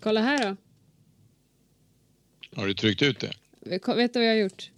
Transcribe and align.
Kolla 0.00 0.20
här 0.20 0.44
då. 0.48 0.56
Har 2.60 2.66
du 2.66 2.74
tryckt 2.74 3.02
ut 3.02 3.20
det? 3.20 3.32
Vet 3.70 3.84
du 4.12 4.18
vad 4.20 4.24
jag 4.28 4.32
har 4.32 4.40
gjort? 4.40 4.70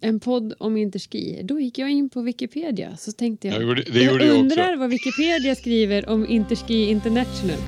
En 0.00 0.20
podd 0.20 0.54
om 0.58 0.76
interski. 0.76 1.40
Då 1.44 1.60
gick 1.60 1.78
jag 1.78 1.90
in 1.90 2.10
på 2.10 2.22
Wikipedia 2.22 2.96
så 2.96 3.12
tänkte 3.12 3.48
jag. 3.48 3.56
Ja, 3.56 3.60
gjorde- 3.62 3.82
det 3.82 4.02
gjorde 4.04 4.26
jag 4.26 4.36
undrar 4.38 4.68
också. 4.68 4.78
vad 4.78 4.90
Wikipedia 4.90 5.54
skriver 5.54 6.08
om 6.08 6.26
Interski 6.26 6.90
International. 6.90 7.58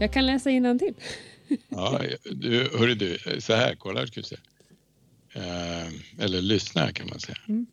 Jag 0.00 0.12
kan 0.12 0.26
läsa 0.26 0.50
innantill. 0.50 0.94
Ja, 1.68 2.00
du, 2.32 2.68
hörru 2.78 2.94
du, 2.94 3.18
så 3.40 3.52
här, 3.54 3.74
kolla 3.74 4.06
ska 4.06 4.20
vi 4.20 4.26
se. 4.26 4.36
Eh, 5.34 6.24
eller 6.24 6.42
lyssna 6.42 6.80
här 6.80 6.92
kan 6.92 7.06
man 7.08 7.20
säga. 7.20 7.38
Mm. 7.48 7.66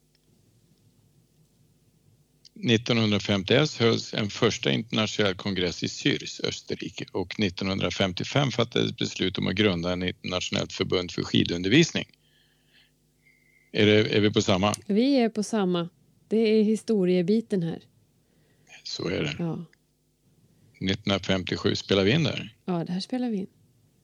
1951 2.69 3.79
hölls 3.79 4.13
en 4.13 4.29
första 4.29 4.71
internationell 4.71 5.35
kongress 5.35 5.83
i 5.83 5.87
Zürich, 5.87 6.41
Österrike 6.47 7.05
och 7.11 7.39
1955 7.39 8.51
fattades 8.51 8.97
beslut 8.97 9.37
om 9.37 9.47
att 9.47 9.55
grunda 9.55 9.91
en 9.93 10.03
internationellt 10.03 10.73
förbund 10.73 11.11
för 11.11 11.23
skidundervisning. 11.23 12.05
Är, 13.71 13.85
det, 13.85 14.15
är 14.17 14.19
vi 14.21 14.31
på 14.33 14.41
samma? 14.41 14.73
Vi 14.87 15.15
är 15.15 15.29
på 15.29 15.43
samma. 15.43 15.89
Det 16.27 16.37
är 16.37 16.63
historiebiten 16.63 17.63
här. 17.63 17.79
Så 18.83 19.07
är 19.09 19.23
det. 19.23 19.35
Ja, 19.39 19.65
1957 20.91 21.75
spelar 21.75 22.03
vi 22.03 22.11
in 22.11 22.23
där. 22.23 22.55
ja 22.65 22.83
det 22.87 22.93
här 22.93 22.99
spelar 22.99 23.29
vi 23.29 23.37
in. 23.37 23.47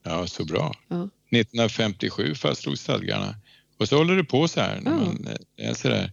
Ja, 0.04 0.28
så 0.28 0.46
bra. 0.46 0.76
Ja. 0.88 1.10
1957 1.32 2.36
fastslogs 2.36 2.82
stadgarna 2.82 3.36
och 3.78 3.90
så 3.90 3.98
håller 3.98 4.16
det 4.16 4.24
på 4.24 4.48
så 4.48 4.60
här 4.62 4.82
när 4.82 4.92
Ja. 4.92 4.98
man 4.98 5.28
eh, 5.28 5.66
läser 5.68 5.90
det 5.90 5.96
här. 5.96 6.12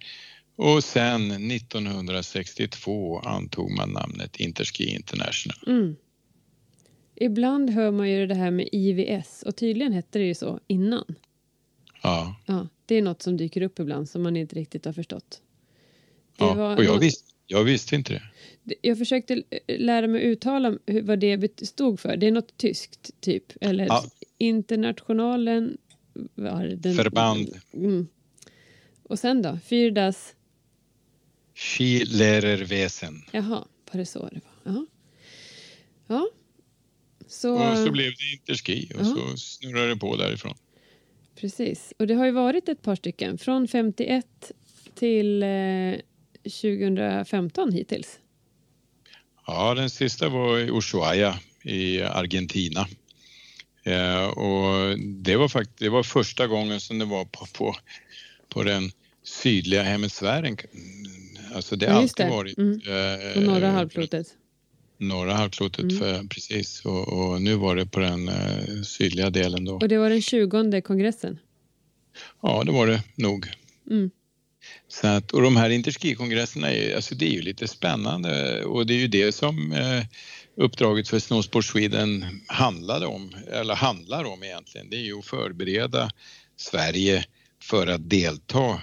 Och 0.57 0.85
sen 0.85 1.51
1962 1.51 3.19
antog 3.19 3.71
man 3.71 3.91
namnet 3.91 4.37
Interski 4.37 4.85
International. 4.85 5.59
Mm. 5.67 5.97
Ibland 7.15 7.71
hör 7.71 7.91
man 7.91 8.11
ju 8.11 8.27
det 8.27 8.35
här 8.35 8.51
med 8.51 8.69
IVS 8.73 9.43
och 9.43 9.57
tydligen 9.57 9.93
hette 9.93 10.19
det 10.19 10.25
ju 10.25 10.35
så 10.35 10.61
innan. 10.67 11.15
Ja, 12.03 12.37
Ja, 12.47 12.69
det 12.87 12.95
är 12.95 13.03
något 13.03 13.23
som 13.23 13.37
dyker 13.37 13.63
upp 13.63 13.79
ibland 13.79 14.09
som 14.09 14.23
man 14.23 14.37
inte 14.37 14.57
riktigt 14.57 14.85
har 14.85 14.93
förstått. 14.93 15.41
Det 16.39 16.45
ja. 16.45 16.77
och 16.77 16.85
jag 16.85 16.95
nå- 16.95 17.01
visste, 17.01 17.33
jag 17.47 17.65
visste 17.65 17.97
inte 17.97 18.13
det. 18.13 18.23
Jag 18.81 18.99
försökte 18.99 19.35
eh, 19.35 19.79
lära 19.79 20.07
mig 20.07 20.23
uttala 20.23 20.79
vad 21.03 21.19
det 21.19 21.67
stod 21.67 22.01
för. 22.01 22.17
Det 22.17 22.27
är 22.27 22.33
något 22.33 22.57
tyskt 22.57 23.21
typ. 23.21 23.45
Eller 23.61 23.87
Ja. 23.87 24.05
Internationalen 24.39 25.77
var 26.35 26.65
den. 26.65 26.95
Förband. 26.95 27.49
Mm. 27.73 28.07
Och 29.03 29.19
sen 29.19 29.43
då? 29.43 29.59
Fyrdas... 29.65 30.35
Skilärarväsen. 31.57 33.23
Jaha, 33.33 33.65
var 33.93 33.99
det 34.01 34.07
så 34.07 34.29
det 34.33 34.41
var? 34.45 34.73
Jaha. 34.73 34.87
Ja. 36.07 36.29
Så, 37.29 37.55
Och 37.71 37.77
så 37.79 37.91
blev 37.91 38.13
det 38.13 38.33
Interski 38.33 38.91
och 38.95 39.01
Ja. 39.01 39.05
så 39.05 39.37
snurrade 39.37 39.89
det 39.89 39.97
på 39.97 40.17
därifrån. 40.17 40.55
precis. 41.41 41.93
Och 41.99 42.07
det 42.07 42.15
har 42.15 42.25
ju 42.27 42.31
varit 42.33 42.69
ett 42.69 42.83
par 42.83 42.97
stycken. 42.97 43.39
Från 43.39 43.69
51 43.69 44.53
till 44.95 45.43
eh, 45.43 45.95
2015 46.43 47.73
hittills. 47.73 48.19
Ja, 49.47 49.75
den 49.75 49.91
sista 49.91 50.29
var 50.29 50.59
i 50.59 50.71
Ushuaia 50.71 51.39
i 51.63 52.03
Argentina. 52.03 52.89
Eh, 53.83 54.25
och 54.25 54.99
det 54.99 55.37
var 55.37 55.49
faktiskt 55.49 55.79
det 55.79 55.89
var 55.89 56.03
första 56.03 56.47
gången 56.47 56.81
som 56.81 56.99
det 56.99 57.05
var 57.05 57.25
på, 57.25 57.47
på, 57.47 57.77
på 58.49 58.63
den 58.63 58.91
sydliga 59.23 59.83
hemisfären. 59.83 60.57
Alltså 61.57 61.77
det 61.77 61.87
har 61.87 61.95
Ja, 61.95 62.01
alltid 62.03 62.27
det. 62.27 62.31
varit 62.31 62.59
Mm. 62.59 62.81
eh, 62.87 63.43
norra 63.43 63.71
halvklotet. 63.71 64.27
norra 64.99 65.35
halvklotet, 65.35 65.83
Mm. 65.85 65.99
för, 65.99 66.25
precis. 66.29 66.85
Och, 66.85 67.09
och 67.33 67.43
nu 67.43 67.55
var 67.55 67.77
det 67.77 67.87
på 67.87 68.01
den 68.01 68.29
eh, 68.29 68.83
sydliga 68.85 69.31
delen 69.31 69.65
då. 69.65 69.75
Och 69.75 69.89
det 69.89 69.99
var 69.99 70.11
den 70.11 70.23
20 70.23 70.81
kongressen. 70.83 71.39
Ja, 72.43 72.63
det 72.67 72.73
var 72.73 72.87
det 72.87 73.03
nog. 73.15 73.47
Mm. 73.91 74.11
Så 74.89 75.07
att, 75.07 75.33
och 75.33 75.43
de 75.43 75.57
här 75.57 75.71
interski-kongresserna 75.71 76.73
är, 76.73 76.97
alltså 76.97 77.15
det 77.15 77.27
är 77.27 77.31
ju 77.33 77.43
lite 77.43 77.69
spännande 77.69 78.65
och 78.65 78.87
det 78.87 78.95
är 78.95 78.99
ju 78.99 79.09
det 79.09 79.33
som 79.33 79.73
eh, 79.73 80.05
uppdraget 80.57 81.09
för 81.09 81.19
Snowsport 81.19 81.65
Sweden 81.65 82.25
handlade 82.47 83.07
om, 83.07 83.35
eller 83.53 83.75
handlar 83.75 84.25
om 84.25 84.43
egentligen. 84.43 84.91
Det 84.91 84.97
är 84.97 85.01
ju 85.05 85.19
att 85.19 85.25
förbereda 85.27 86.11
Sverige 86.57 87.25
för 87.63 87.87
att 87.87 88.11
delta 88.11 88.81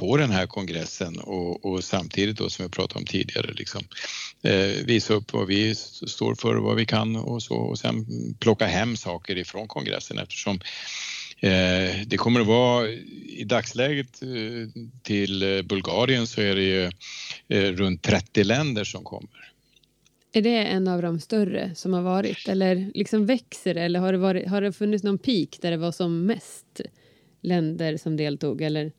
på 0.00 0.16
den 0.16 0.30
här 0.30 0.46
kongressen 0.46 1.18
och, 1.18 1.64
och 1.64 1.84
samtidigt 1.84 2.38
då 2.38 2.50
som 2.50 2.64
vi 2.64 2.70
pratade 2.70 2.98
om 2.98 3.06
tidigare 3.06 3.52
liksom, 3.52 3.82
eh, 4.42 4.84
visa 4.84 5.14
upp 5.14 5.32
vad 5.32 5.46
vi 5.46 5.74
står 5.74 6.34
för 6.34 6.56
och 6.56 6.64
vad 6.64 6.76
vi 6.76 6.86
kan 6.86 7.16
och 7.16 7.42
så 7.42 7.54
och 7.54 7.78
sen 7.78 8.06
plocka 8.40 8.66
hem 8.66 8.96
saker 8.96 9.38
ifrån 9.38 9.68
kongressen 9.68 10.18
eftersom 10.18 10.60
Eh, 11.40 12.06
det 12.06 12.16
kommer 12.16 12.40
att 12.40 12.46
vara 12.46 12.88
i 12.88 13.44
dagsläget 13.46 14.22
eh, 14.22 14.82
till 15.02 15.64
Bulgarien 15.68 16.26
så 16.26 16.40
är 16.40 16.54
det 16.54 16.62
ju 16.62 16.90
eh, 17.48 17.72
runt 17.72 18.02
30 18.02 18.44
länder 18.44 18.84
som 18.84 19.04
kommer. 19.04 19.52
Är 20.32 20.42
det 20.42 20.56
en 20.56 20.88
av 20.88 21.02
de 21.02 21.20
större 21.20 21.74
som 21.74 21.92
har 21.92 22.02
varit? 22.02 22.48
Eller 22.48 22.90
liksom 22.94 23.26
växer 23.26 23.74
det? 23.74 23.80
Eller 23.80 24.00
har 24.00 24.12
det, 24.12 24.18
varit, 24.18 24.48
har 24.48 24.60
det 24.60 24.72
funnits 24.72 25.04
någon 25.04 25.18
peak 25.18 25.58
där 25.60 25.70
det 25.70 25.76
var 25.76 25.92
som 25.92 26.26
mest 26.26 26.80
länder 27.42 27.96
som 27.96 28.16
deltog? 28.16 28.62
Eller? 28.62 28.92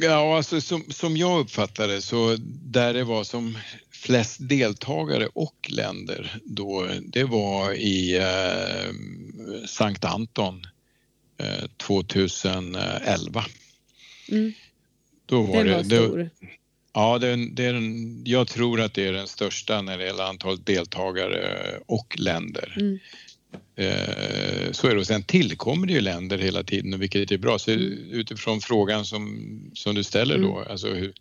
Ja, 0.00 0.36
alltså 0.36 0.60
som, 0.60 0.84
som 0.90 1.16
jag 1.16 1.40
uppfattar 1.40 1.88
det 1.88 2.02
så 2.02 2.36
där 2.48 2.94
det 2.94 3.04
var 3.04 3.24
som 3.24 3.58
flest 3.90 4.36
deltagare 4.40 5.28
och 5.34 5.70
länder 5.70 6.40
då, 6.44 6.88
det 7.02 7.24
var 7.24 7.72
i 7.72 8.16
eh, 8.16 8.92
Sankt 9.66 10.04
Anton 10.04 10.66
eh, 11.38 11.68
2011. 11.76 13.44
Mm. 14.28 14.52
Då 15.26 15.42
var 15.42 15.64
Den 15.64 15.72
var 15.72 15.82
det, 15.82 15.88
det, 15.88 16.06
stor. 16.06 16.30
Ja, 16.92 17.18
det, 17.18 17.54
det 17.54 17.64
är 17.64 17.72
den, 17.72 18.22
jag 18.24 18.48
tror 18.48 18.80
att 18.80 18.94
det 18.94 19.06
är 19.06 19.12
den 19.12 19.26
största 19.26 19.82
när 19.82 19.98
det 19.98 20.06
gäller 20.06 20.24
antal 20.24 20.64
deltagare 20.64 21.58
och 21.86 22.16
länder. 22.18 22.76
Mm. 22.80 22.98
Eh, 23.76 24.72
så 24.72 24.88
är 24.88 24.94
det. 24.94 25.00
Och 25.00 25.06
sen 25.06 25.22
tillkommer 25.22 25.86
det 25.86 25.92
ju 25.92 26.00
länder 26.00 26.38
hela 26.38 26.62
tiden, 26.62 27.00
vilket 27.00 27.32
är 27.32 27.38
bra. 27.38 27.58
Så 27.58 27.70
utifrån 27.70 28.60
frågan 28.60 29.04
som, 29.04 29.40
som 29.74 29.94
du 29.94 30.02
ställer 30.04 30.38
då, 30.38 30.64
alltså 30.70 30.88
hur, 30.88 31.12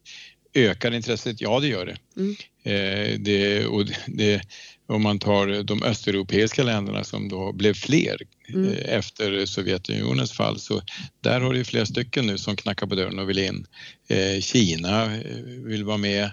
ökar 0.54 0.92
intresset? 0.94 1.42
Ja, 1.42 1.60
det 1.60 1.68
gör 1.68 1.86
det. 1.86 1.98
Mm. 2.18 2.36
Eh, 2.64 3.20
det, 3.20 3.66
och 3.66 3.86
det. 4.08 4.42
Om 4.88 5.02
man 5.04 5.20
tar 5.20 5.64
de 5.64 5.84
östeuropeiska 5.84 6.64
länderna 6.64 7.04
som 7.04 7.30
då 7.30 7.54
blev 7.54 7.74
fler 7.74 8.18
Mm. 8.50 8.74
eh, 8.74 8.96
efter 8.98 9.46
Sovjetunionens 9.46 10.32
fall, 10.32 10.60
så 10.60 10.82
där 11.22 11.42
har 11.42 11.54
det 11.54 11.58
ju 11.58 11.64
flera 11.64 11.86
stycken 11.86 12.28
nu 12.28 12.38
som 12.38 12.56
knackar 12.56 12.88
på 12.88 12.96
dörren 12.96 13.20
och 13.20 13.30
vill 13.30 13.40
in. 13.40 13.66
Eh, 14.08 14.42
Kina 14.42 15.16
eh, 15.16 15.22
vill 15.66 15.84
vara 15.84 15.98
med. 15.98 16.32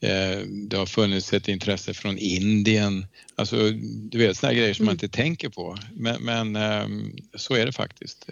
Eh, 0.00 0.38
det 0.68 0.76
har 0.76 0.86
funnits 0.86 1.32
ett 1.32 1.48
intresse 1.48 1.94
från 1.94 2.18
Indien. 2.18 3.06
Alltså, 3.34 3.70
du 4.10 4.18
vet, 4.18 4.36
sådana 4.36 4.54
grejer 4.54 4.74
som 4.74 4.84
man 4.84 4.92
Mm. 4.92 5.04
inte 5.04 5.16
tänker 5.16 5.48
på. 5.48 5.78
Men, 5.92 6.22
men 6.22 6.56
ehm, 6.56 7.16
så 7.34 7.54
är 7.54 7.66
det 7.66 7.72
faktiskt. 7.72 8.28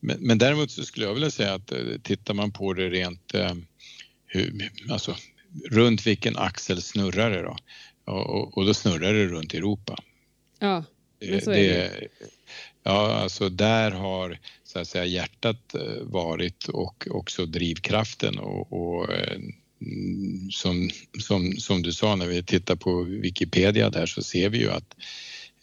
Men, 0.00 0.16
men 0.20 0.38
däremot 0.38 0.70
så 0.70 0.82
skulle 0.84 1.06
jag 1.06 1.14
vilja 1.14 1.30
säga 1.30 1.54
att 1.54 1.72
eh, 1.72 1.78
tittar 2.02 2.34
man 2.34 2.52
på 2.52 2.72
det 2.72 2.88
rent 2.88 3.34
eh, 3.34 3.54
hur, 4.26 4.70
alltså, 4.90 5.16
runt 5.70 6.06
vilken 6.06 6.36
axel 6.36 6.82
snurrar 6.82 7.30
det 7.30 7.42
då? 7.42 7.56
Och, 8.04 8.58
och, 8.58 8.66
då 8.66 8.74
snurrar 8.74 9.12
det 9.14 9.26
runt 9.26 9.54
Europa. 9.54 9.96
Ja, 10.58 10.84
men 11.20 11.40
så 11.40 11.50
är 11.50 11.56
det. 11.56 12.08
Ja, 12.82 13.12
alltså 13.12 13.48
där 13.48 13.90
har 13.90 14.38
så 14.64 14.78
att 14.78 14.88
säga 14.88 15.04
hjärtat 15.04 15.74
varit 16.02 16.68
och 16.68 17.06
också 17.10 17.46
drivkraften 17.46 18.38
och, 18.38 18.72
och 18.72 19.08
som, 20.50 20.90
som, 21.20 21.52
som 21.52 21.82
du 21.82 21.92
sa 21.92 22.16
när 22.16 22.26
vi 22.26 22.42
tittar 22.42 22.76
på 22.76 23.02
Wikipedia 23.02 23.90
där 23.90 24.06
så 24.06 24.22
ser 24.22 24.48
vi 24.48 24.58
ju 24.58 24.70
att 24.70 24.96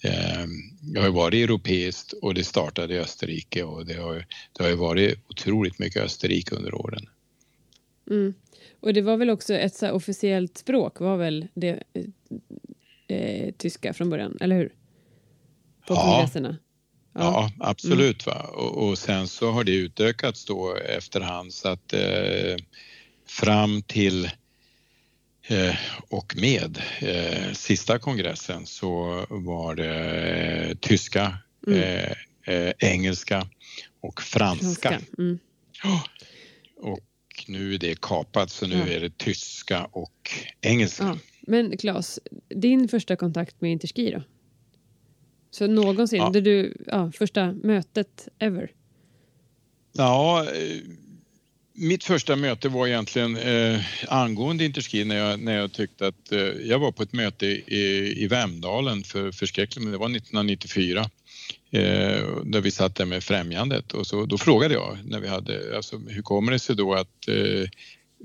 eh, 0.04 0.46
det 0.82 1.00
har 1.00 1.10
varit 1.10 1.44
europeiskt 1.44 2.14
och 2.14 2.34
det 2.34 2.44
startade 2.44 2.94
i 2.94 3.00
Österrike 3.00 3.64
och 3.64 3.86
det 3.86 3.94
har, 3.94 4.26
det 4.54 4.64
har 4.64 4.70
ju 4.70 4.76
varit 4.76 5.20
otroligt 5.30 5.80
mycket 5.80 6.04
Österrike 6.04 6.56
under 6.56 6.74
åren. 6.74 7.06
Mm. 8.10 8.34
Och 8.80 8.94
det 8.94 9.02
var 9.02 9.18
väl 9.18 9.30
också 9.30 9.54
ett 9.54 9.76
så 9.76 9.92
officiellt 9.92 10.58
språk 10.58 11.00
var 11.00 11.18
väl 11.18 11.48
det 11.54 11.84
eh, 11.94 13.18
eh, 13.18 13.52
tyska 13.58 13.94
från 13.94 14.10
början, 14.10 14.38
eller 14.42 14.56
hur? 14.56 14.74
På 15.88 15.94
Ja. 15.94 16.02
kongresserna. 16.02 16.58
Ja, 17.14 17.52
absolut. 17.60 18.26
Va? 18.26 18.42
Och, 18.54 18.88
och 18.88 18.98
sen 18.98 19.28
så 19.28 19.52
har 19.52 19.64
det 19.64 19.76
utökats 19.76 20.46
då 20.46 20.76
efterhand 20.76 21.54
så 21.54 21.68
att 21.70 21.94
eh, 21.94 22.56
fram 23.26 23.82
till 23.82 24.26
eh, 25.48 25.76
och 26.10 26.36
med 26.38 26.82
eh, 27.00 27.54
sista 27.54 28.00
kongressen 28.00 28.66
så 28.66 29.26
var 29.30 29.76
det 29.76 29.96
eh, 30.70 30.76
tyska, 30.78 31.38
Mm. 31.68 32.14
engelska 32.80 33.48
och 34.02 34.22
franska. 34.22 34.90
Franska. 34.90 35.02
Mm. 35.18 35.40
Och 36.78 37.00
nu 37.48 37.74
är 37.74 37.78
det 37.78 38.02
kapat 38.02 38.50
så 38.52 38.68
nu 38.68 38.76
Ja. 38.76 38.88
är 38.88 39.00
det 39.00 39.18
tyska 39.18 39.86
och 39.86 40.32
engelska. 40.62 41.04
Ja. 41.04 41.18
Men 41.42 41.78
Claes, 41.78 42.20
din 42.50 42.88
första 42.88 43.16
kontakt 43.16 43.62
med 43.62 43.72
Interski 43.72 44.12
då? 44.12 44.24
Så 45.52 45.68
någonsin, 45.68 46.18
Ja. 46.20 46.30
det 46.30 46.42
du, 46.42 46.78
ja, 46.88 47.12
första 47.12 47.52
mötet 47.54 48.28
ever? 48.40 48.72
Ja, 49.94 50.48
mitt 51.76 52.04
första 52.04 52.36
möte 52.36 52.70
var 52.70 52.88
egentligen 52.88 53.38
eh, 53.38 53.82
angående 54.08 54.66
Interski 54.66 55.06
när 55.06 55.16
jag, 55.16 55.40
när 55.40 55.58
jag 55.58 55.74
tyckte 55.74 56.08
att 56.08 56.32
eh, 56.32 56.40
jag 56.40 56.80
var 56.80 56.92
på 56.92 57.04
ett 57.04 57.14
möte 57.14 57.46
i, 57.46 58.14
i 58.24 58.28
Vemdalen 58.28 59.04
för 59.04 59.32
förskräckligt, 59.32 59.84
men 59.84 59.92
det 59.92 59.98
var 59.98 60.10
1994 60.10 61.00
eh, 61.72 61.82
där 62.44 62.62
vi 62.62 62.72
satt 62.72 62.96
där 62.96 63.06
med 63.06 63.24
främjandet. 63.24 63.94
Och 63.94 64.08
så, 64.08 64.26
då 64.26 64.38
frågade 64.38 64.74
jag 64.74 64.98
när 65.06 65.20
vi 65.20 65.28
hade, 65.28 65.76
alltså, 65.76 65.98
hur 65.98 66.22
kommer 66.22 66.52
det 66.52 66.60
sig 66.60 66.76
då 66.76 66.94
att 66.94 67.28
eh, 67.28 67.70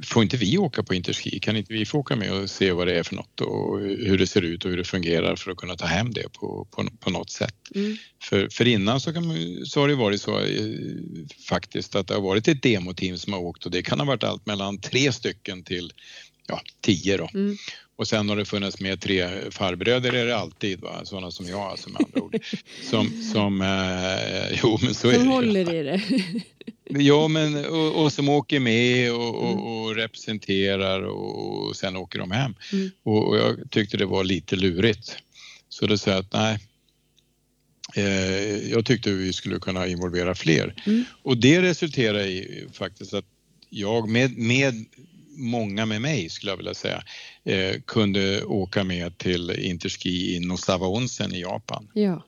får 0.05 0.23
inte 0.23 0.37
vi 0.37 0.59
åka 0.59 0.83
på 0.83 0.95
Interski? 0.95 1.41
Kan 1.41 1.57
inte 1.57 1.73
vi 1.73 1.87
få 1.87 1.99
åka 1.99 2.17
med 2.17 2.33
och 2.33 2.51
se 2.51 2.73
vad 2.73 2.87
det 2.87 2.99
är 2.99 3.03
för 3.03 3.17
något 3.17 3.41
och 3.41 3.81
hur 3.81 4.19
det 4.19 4.27
ser 4.27 4.43
ut 4.43 4.65
och 4.65 4.71
hur 4.71 4.77
det 4.77 4.85
fungerar 4.85 5.37
för 5.37 5.51
att 5.51 5.57
kunna 5.57 5.77
ta 5.77 5.87
hem 5.87 6.13
det 6.13 6.33
på, 6.33 6.67
på, 6.71 6.87
på 7.01 7.11
något 7.11 7.31
sätt? 7.31 7.55
Mm. 7.75 7.97
För, 8.23 8.49
för 8.51 8.67
innan 8.67 9.01
så, 9.01 9.13
kan 9.13 9.27
man, 9.27 9.67
så 9.67 9.81
har 9.81 9.89
det 9.89 9.95
varit 9.95 10.21
så 10.21 10.41
eh, 10.41 10.75
faktiskt 11.49 11.95
att 11.95 12.09
det 12.09 12.15
har 12.15 12.21
varit 12.21 12.49
ett 12.49 12.63
demoteam 12.63 13.19
som 13.19 13.33
har 13.33 13.41
åkt 13.41 13.65
och 13.65 13.71
det 13.71 13.83
kan 13.83 14.01
ha 14.01 14.07
varit 14.07 14.25
allt 14.25 14.47
mellan 14.47 14.81
tre 14.81 15.13
stycken 15.13 15.63
till 15.65 15.93
ja, 16.47 16.61
tio 16.81 17.17
då. 17.17 17.29
Mm. 17.35 17.57
Och 17.97 18.09
sen 18.09 18.29
har 18.29 18.37
det 18.37 18.45
funnits 18.45 18.81
med 18.81 19.01
tre 19.01 19.51
farbröder 19.51 20.13
är 20.13 20.27
det 20.27 20.37
alltid, 20.37 20.81
va? 20.81 21.01
sådana 21.05 21.31
som 21.31 21.47
jag 21.47 21.61
alltså 21.61 21.91
med 21.91 22.03
andra 22.05 22.23
ord. 22.23 22.37
Som, 22.91 23.23
som 23.33 23.63
eh, 23.63 24.59
jo 24.63 24.79
men 24.83 24.95
så 24.95 25.09
är 25.09 25.13
Som 25.15 25.23
det 25.23 25.29
ju. 25.29 25.35
håller 25.35 25.75
i 25.75 25.83
det. 25.83 26.01
Ja, 26.99 27.29
men 27.29 27.65
och, 27.65 28.03
och 28.05 28.13
som 28.13 28.29
åker 28.29 28.61
med 28.61 29.13
och, 29.13 29.21
Mm. 29.47 29.59
och, 29.61 29.83
och 29.83 29.97
representerar 29.97 31.03
och, 31.03 31.69
och 31.69 31.77
sen 31.77 31.97
åker 31.97 32.19
de 32.19 32.31
hem. 32.31 32.55
Mm. 32.73 32.91
Och, 33.03 33.29
och 33.29 33.37
jag 33.37 33.71
tyckte 33.71 33.97
det 33.97 34.07
var 34.07 34.25
lite 34.25 34.57
lurigt. 34.57 35.17
Så 35.69 35.87
då 35.87 35.99
sa 35.99 36.15
att 36.15 36.33
nej, 36.33 36.59
eh, 37.97 38.71
jag 38.71 38.85
tyckte 38.87 39.11
vi 39.11 39.33
skulle 39.33 39.59
kunna 39.59 39.87
involvera 39.87 40.35
fler. 40.35 40.75
Mm. 40.87 41.05
Och 41.23 41.37
det 41.37 41.63
resulterade 41.63 42.29
i 42.29 42.67
faktiskt 42.73 43.15
att 43.15 43.25
jag 43.71 44.09
med, 44.09 44.39
med 44.39 44.75
många 45.37 45.87
med 45.87 46.01
mig 46.03 46.29
skulle 46.29 46.53
jag 46.53 46.57
vilja 46.57 46.75
säga 46.75 47.03
eh, 47.45 47.81
kunde 47.87 48.45
åka 48.45 48.85
med 48.85 49.19
till 49.19 49.51
Interski 49.51 50.37
i 50.37 50.41
Nosawa 50.41 50.87
Onsen 50.89 51.35
i 51.35 51.41
Japan. 51.41 51.89
Ja. 51.95 52.25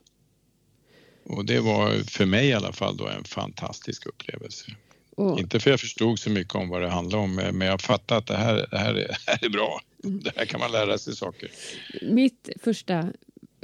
Och 1.23 1.45
det 1.45 1.59
var 1.59 2.09
för 2.09 2.25
mig 2.25 2.47
i 2.47 2.53
alla 2.53 2.73
fall 2.73 2.97
då 2.97 3.07
en 3.07 3.23
fantastisk 3.23 4.05
upplevelse. 4.05 4.71
Och, 5.15 5.39
Inte 5.39 5.59
för 5.59 5.69
jag 5.69 5.79
förstod 5.79 6.19
så 6.19 6.29
mycket 6.29 6.55
om 6.55 6.69
vad 6.69 6.81
det 6.81 6.89
handlade 6.89 7.23
om, 7.23 7.35
men 7.35 7.61
jag 7.61 7.81
fattade 7.81 8.17
att 8.17 8.27
det 8.27 8.35
här, 8.37 8.67
det 8.71 8.77
här, 8.77 8.93
är, 8.93 9.07
det 9.25 9.31
här 9.31 9.45
är 9.45 9.49
bra. 9.49 9.81
Det 9.97 10.31
här 10.35 10.45
kan 10.45 10.59
man 10.59 10.71
lära 10.71 10.97
sig 10.97 11.15
saker. 11.15 11.51
mitt 12.01 12.49
första, 12.61 13.13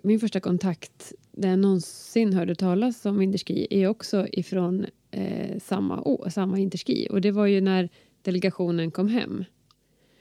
min 0.03 0.19
första 0.19 0.39
kontakt 0.39 1.13
där 1.31 1.50
jag 1.50 1.59
någonsin 1.59 2.33
hörde 2.33 2.56
talas 2.56 3.06
om 3.06 3.21
Interski 3.21 3.67
är 3.69 3.88
också 3.88 4.27
ifrån 4.31 4.85
eh, 5.12 5.59
samma, 5.59 6.01
år, 6.01 6.29
samma 6.29 6.59
Interski. 6.59 7.07
Och 7.12 7.21
det 7.21 7.31
var 7.31 7.45
ju 7.45 7.62
när 7.62 7.89
delegationen 8.21 8.91
kom 8.91 9.07
hem. 9.07 9.45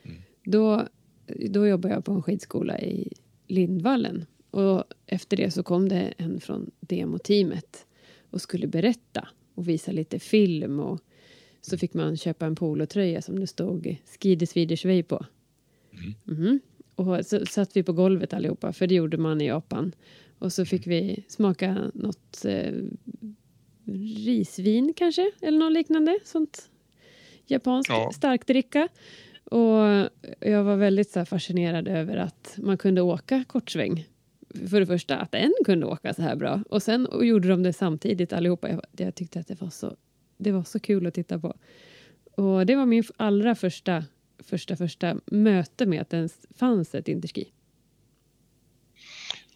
Mm. 0.02 0.22
Då, 0.44 0.88
då 1.50 1.66
jobbade 1.66 1.94
jag 1.94 2.04
på 2.04 2.12
en 2.12 2.22
skidskola 2.22 2.78
i 2.78 3.12
Lindvallen. 3.46 4.26
Och 4.50 4.84
efter 5.06 5.36
det 5.36 5.50
så 5.50 5.62
kom 5.62 5.88
det 5.88 6.14
en 6.16 6.40
från 6.40 6.70
demoteamet 6.80 7.86
och 8.30 8.40
skulle 8.40 8.66
berätta 8.66 9.28
och 9.54 9.68
visa 9.68 9.92
lite 9.92 10.18
film. 10.18 10.80
Och 10.80 11.00
så 11.60 11.78
fick 11.78 11.94
man 11.94 12.16
köpa 12.16 12.46
en 12.46 12.54
polotröja 12.54 13.22
som 13.22 13.38
det 13.40 13.46
stod 13.46 13.96
Ski 14.20 14.76
Way 14.84 15.02
på. 15.02 15.26
Mhm. 16.24 16.60
Och 16.94 17.26
så 17.26 17.46
satt 17.46 17.76
vi 17.76 17.82
på 17.82 17.92
golvet 17.92 18.32
allihopa, 18.34 18.72
för 18.72 18.86
det 18.86 18.94
gjorde 18.94 19.16
man 19.16 19.40
i 19.40 19.46
Japan. 19.46 19.92
Och 20.38 20.52
så 20.52 20.64
fick 20.64 20.86
vi 20.86 21.24
smaka 21.28 21.90
något 21.94 22.44
eh, 22.44 22.72
risvin 24.24 24.92
kanske, 24.96 25.30
eller 25.42 25.58
något 25.58 25.72
liknande. 25.72 26.18
Sånt 26.24 26.70
japanskt 27.46 27.90
Ja. 27.90 28.10
starkdricka. 28.14 28.88
Och 29.44 30.08
jag 30.40 30.64
var 30.64 30.76
väldigt 30.76 31.10
så 31.10 31.24
fascinerad 31.24 31.88
över 31.88 32.16
att 32.16 32.54
man 32.62 32.78
kunde 32.78 33.02
åka 33.02 33.44
kortsväng. 33.48 34.06
För 34.70 34.80
det 34.80 34.86
första 34.86 35.16
att 35.16 35.34
en 35.34 35.52
kunde 35.64 35.86
åka 35.86 36.14
så 36.14 36.22
här 36.22 36.36
bra. 36.36 36.62
Och 36.70 36.82
sen 36.82 37.06
och 37.06 37.26
gjorde 37.26 37.48
de 37.48 37.62
det 37.62 37.72
samtidigt 37.72 38.32
allihopa. 38.32 38.68
Jag, 38.68 38.80
jag 38.96 39.14
tyckte 39.14 39.40
att 39.40 39.48
det 39.48 39.60
var, 39.60 39.70
så, 39.70 39.96
det 40.38 40.52
var 40.52 40.62
så 40.62 40.80
kul 40.80 41.06
att 41.06 41.14
titta 41.14 41.38
på. 41.38 41.56
Och 42.34 42.66
det 42.66 42.76
var 42.76 42.86
min 42.86 43.04
allra 43.16 43.54
första, 43.54 44.04
första, 44.38 44.76
första 44.76 45.16
möte 45.26 45.86
med 45.86 46.00
att 46.00 46.10
det 46.10 46.16
ens 46.16 46.46
fanns 46.58 46.94
ett 46.94 47.08
interski. 47.08 47.52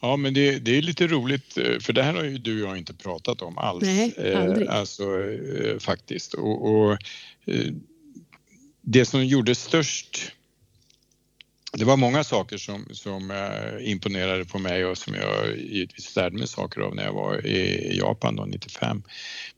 Ja, 0.01 0.17
men 0.17 0.33
det, 0.33 0.59
det 0.59 0.77
är 0.77 0.81
lite 0.81 1.07
roligt, 1.07 1.57
eh, 1.57 1.79
för 1.79 1.93
det 1.93 2.03
här 2.03 2.13
har 2.13 2.23
ju 2.23 2.37
du 2.37 2.63
och 2.63 2.69
jag 2.69 2.77
inte 2.77 2.93
pratat 2.93 3.41
om 3.41 3.57
alls. 3.57 3.83
Nej, 3.83 4.35
aldrig. 4.35 4.67
Eh, 4.67 4.75
alltså 4.75 5.03
eh, 5.03 5.79
faktiskt. 5.79 6.33
Och, 6.33 6.71
och 6.71 6.97
det 8.81 9.05
som 9.05 9.25
gjorde 9.25 9.55
störst 9.55 10.31
det 11.77 11.85
var 11.85 11.97
många 11.97 12.23
saker 12.23 12.57
som, 12.57 12.85
som 12.91 13.31
eh, 13.31 13.91
imponerade 13.91 14.45
på 14.45 14.59
mig 14.59 14.85
och 14.85 14.97
som 14.97 15.13
jag 15.13 15.57
givetvis 15.57 16.15
lärde 16.15 16.37
mig 16.37 16.47
saker 16.47 16.81
av 16.81 16.95
när 16.95 17.03
jag 17.03 17.13
var 17.13 17.45
i 17.45 17.97
Japan 17.97 18.35
då, 18.35 18.45
95. 18.45 19.03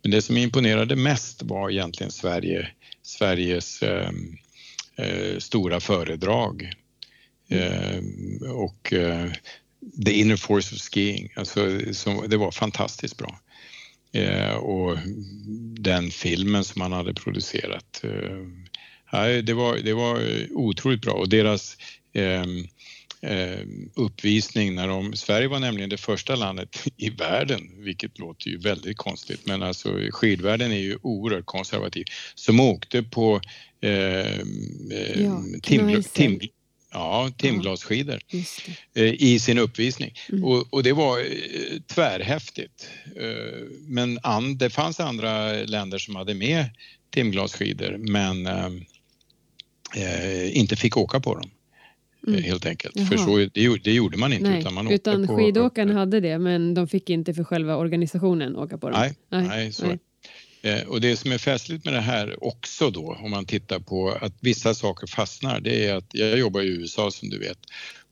Men 0.01 0.11
det 0.11 0.21
som 0.21 0.37
imponerade 0.37 0.95
mest 0.95 1.43
var 1.43 1.69
egentligen 1.69 2.11
Sverige, 2.11 2.67
Sveriges 3.01 3.81
eh, 3.81 4.09
eh, 4.95 5.37
stora 5.39 5.79
föredrag. 5.79 6.73
Eh, 7.49 7.99
och 8.51 8.93
eh, 8.93 9.31
The 10.05 10.11
Inner 10.11 10.37
Force 10.37 10.75
of 10.75 10.81
Skiing, 10.81 11.33
alltså, 11.35 11.79
som, 11.93 12.29
det 12.29 12.37
var 12.37 12.51
fantastiskt 12.51 13.17
bra. 13.17 13.39
Eh, 14.11 14.55
och 14.55 14.97
den 15.79 16.11
filmen 16.11 16.63
som 16.63 16.79
man 16.79 16.91
hade 16.91 17.13
producerat. 17.13 18.01
Eh, 18.03 18.47
nej, 19.13 19.41
det, 19.41 19.53
var, 19.53 19.77
det 19.77 19.93
var 19.93 20.21
otroligt 20.51 21.01
bra 21.01 21.13
och 21.13 21.29
deras 21.29 21.77
uppvisning 23.95 24.75
när 24.75 24.87
de, 24.87 25.15
Sverige 25.15 25.47
var 25.47 25.59
nämligen 25.59 25.89
det 25.89 25.97
första 25.97 26.35
landet 26.35 26.83
i 26.97 27.09
världen, 27.09 27.71
vilket 27.77 28.19
låter 28.19 28.49
ju 28.49 28.57
väldigt 28.57 28.97
konstigt, 28.97 29.45
men 29.45 29.63
alltså 29.63 29.97
skidvärlden 30.11 30.71
är 30.71 30.79
ju 30.79 30.97
oerhört 31.01 31.45
konservativ, 31.45 32.05
som 32.35 32.59
åkte 32.59 33.03
på 33.03 33.41
eh, 33.81 33.91
Ja, 35.15 35.43
tim, 35.63 36.03
tim, 36.13 36.39
ja, 36.91 37.31
timglasskidor 37.37 38.19
eh, 38.93 39.13
i 39.13 39.39
sin 39.39 39.57
uppvisning. 39.57 40.13
Mm. 40.29 40.43
Och, 40.43 40.73
och 40.73 40.83
det 40.83 40.93
var 40.93 41.19
eh, 41.19 41.25
tvärhäftigt. 41.87 42.89
Eh, 43.15 43.63
men 43.87 44.19
an, 44.23 44.57
det 44.57 44.69
fanns 44.69 44.99
andra 44.99 45.53
länder 45.53 45.97
som 45.97 46.15
hade 46.15 46.33
med 46.33 46.65
timglasskidor 47.09 47.97
men 47.97 48.47
inte 50.51 50.75
fick 50.75 50.97
åka 50.97 51.19
på 51.19 51.35
dem. 51.35 51.49
Mm. 52.27 52.43
Helt 52.43 52.65
enkelt. 52.65 52.95
Jaha. 52.97 53.05
För 53.05 53.17
så, 53.17 53.37
det, 53.53 53.61
gjorde- 53.61 53.81
det 53.83 53.91
gjorde 53.93 54.17
man 54.17 54.33
inte. 54.33 54.49
Nej, 54.49 54.59
utan 54.59 54.73
man 54.73 54.91
utan 54.91 55.27
på, 55.27 55.37
skidåkarna 55.37 55.93
hade 55.93 56.19
det, 56.19 56.39
men 56.39 56.73
de 56.73 56.87
fick 56.87 57.09
inte 57.09 57.33
för 57.33 57.43
själva 57.43 57.75
organisationen 57.75 58.55
åka 58.55 58.77
på 58.77 58.89
dem. 58.89 58.99
Nej, 58.99 59.47
nej, 59.47 59.71
så. 59.73 59.85
Eh, 60.61 60.87
Och 60.87 61.01
det 61.01 61.17
som 61.17 61.31
är 61.31 61.37
fästligt 61.37 61.85
med 61.85 61.93
det 61.93 61.99
här 62.01 62.43
också 62.43 62.89
då, 62.91 63.17
om 63.23 63.31
man 63.31 63.45
tittar 63.45 63.79
på 63.79 64.09
att 64.21 64.33
vissa 64.39 64.73
saker 64.73 65.07
fastnar, 65.07 65.59
det 65.59 65.85
är 65.85 65.95
att 65.95 66.07
jag 66.13 66.37
jobbar 66.39 66.61
i 66.61 66.67
USA 66.67 67.11
som 67.11 67.29
du 67.29 67.39
vet. 67.39 67.57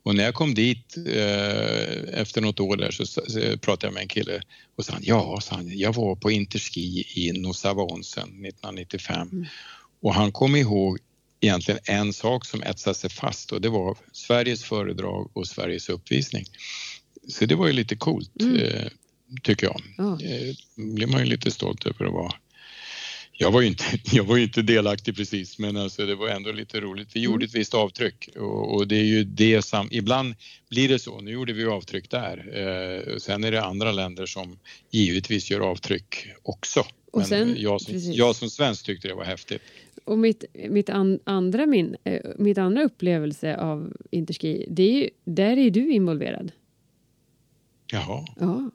Och 0.05 0.15
när 0.15 0.23
jag 0.23 0.33
kom 0.33 0.53
dit 0.53 0.97
eh, 0.97 2.19
efter 2.19 2.41
något 2.41 2.59
år 2.59 2.77
där 2.77 2.91
så, 2.91 3.21
pratade 3.57 3.87
jag 3.87 3.93
med 3.93 4.01
en 4.01 4.07
kille 4.07 4.41
och 4.77 4.85
sa 4.85 4.93
han, 4.93 5.01
ja, 5.05 5.39
sa 5.41 5.55
han, 5.55 5.77
jag 5.77 5.93
var 5.93 6.15
på 6.15 6.31
Interski 6.31 7.05
i 7.15 7.31
Nosawa 7.31 7.83
Onsen 7.83 8.23
1995 8.23 9.29
Mm. 9.31 9.45
och 10.01 10.13
han 10.13 10.31
kom 10.31 10.55
ihåg 10.55 10.97
egentligen 11.43 11.79
en 11.85 12.13
sak 12.13 12.45
som 12.45 12.63
etsade 12.63 12.95
sig 12.95 13.09
fast 13.09 13.51
och 13.51 13.61
det 13.61 13.69
var 13.69 13.97
Sveriges 14.11 14.63
föredrag 14.63 15.31
och 15.33 15.47
Sveriges 15.47 15.89
uppvisning. 15.89 16.45
Så 17.27 17.45
det 17.45 17.55
var 17.55 17.67
ju 17.67 17.73
lite 17.73 17.95
coolt, 17.95 18.41
Mm. 18.41 18.55
eh, 18.55 18.87
tycker 19.43 19.67
jag. 19.67 19.81
Ja. 19.97 20.19
Eh, 20.21 20.55
blir 20.75 21.07
man 21.07 21.19
ju 21.19 21.25
lite 21.25 21.51
stolt 21.51 21.85
över 21.85 22.05
att 22.05 22.13
vara. 22.13 22.33
Jag 23.37 23.51
var 23.51 23.61
ju 23.61 23.67
inte, 23.67 23.83
jag 24.15 24.23
var 24.23 24.37
inte 24.37 24.61
delaktig 24.61 25.15
precis 25.15 25.59
men 25.59 25.77
alltså 25.77 26.05
det 26.05 26.15
var 26.15 26.27
ändå 26.27 26.51
lite 26.51 26.79
roligt. 26.81 27.07
Vi 27.13 27.19
gjorde 27.19 27.35
Mm. 27.45 27.45
ett 27.45 27.55
visst 27.55 27.73
avtryck 27.73 28.29
och, 28.35 28.75
och 28.75 28.87
det 28.87 28.95
är 28.95 29.03
ju 29.03 29.23
det 29.23 29.61
som, 29.61 29.87
ibland 29.91 30.35
blir 30.69 30.89
det 30.89 30.99
så, 30.99 31.21
nu 31.21 31.31
gjorde 31.31 31.53
vi 31.53 31.65
avtryck 31.65 32.09
där. 32.09 32.37
Eh, 33.07 33.17
sen 33.17 33.43
är 33.43 33.51
det 33.51 33.63
andra 33.63 33.91
länder 33.91 34.25
som 34.25 34.59
givetvis 34.91 35.51
gör 35.51 35.59
avtryck 35.59 36.27
också. 36.43 36.79
Och 37.11 37.19
men 37.19 37.27
sen- 37.27 37.55
jag, 37.59 37.81
som, 37.81 37.93
precis. 37.93 38.15
jag 38.15 38.35
som 38.35 38.49
svensk 38.49 38.85
tyckte 38.85 39.07
det 39.07 39.13
var 39.13 39.23
häftigt. 39.25 39.61
Och 40.03 40.19
mitt, 40.19 40.45
mitt, 40.69 40.89
an, 40.89 41.19
andra 41.23 41.65
min, 41.65 41.95
eh, 42.03 42.21
mitt 42.37 42.57
andra 42.57 42.83
upplevelse 42.83 43.57
av 43.57 43.93
Interski, 44.11 44.65
det 44.69 44.83
är 44.83 45.01
ju, 45.01 45.09
där 45.23 45.57
är 45.57 45.71
du 45.71 45.91
involverad. 45.91 46.51
Jaha, 47.91 48.25
Ja. 48.39 48.71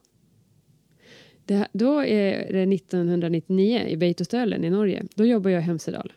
Det, 1.45 1.67
då 1.73 2.05
är 2.05 2.53
det 2.53 2.75
1999 2.75 3.87
i 3.87 3.97
Beitostølen 3.97 4.63
i 4.63 4.69
Norge. 4.69 5.05
Då 5.15 5.25
jobbar 5.25 5.49
jag 5.49 5.61
i 5.61 5.65
Hemsedal. 5.65 6.13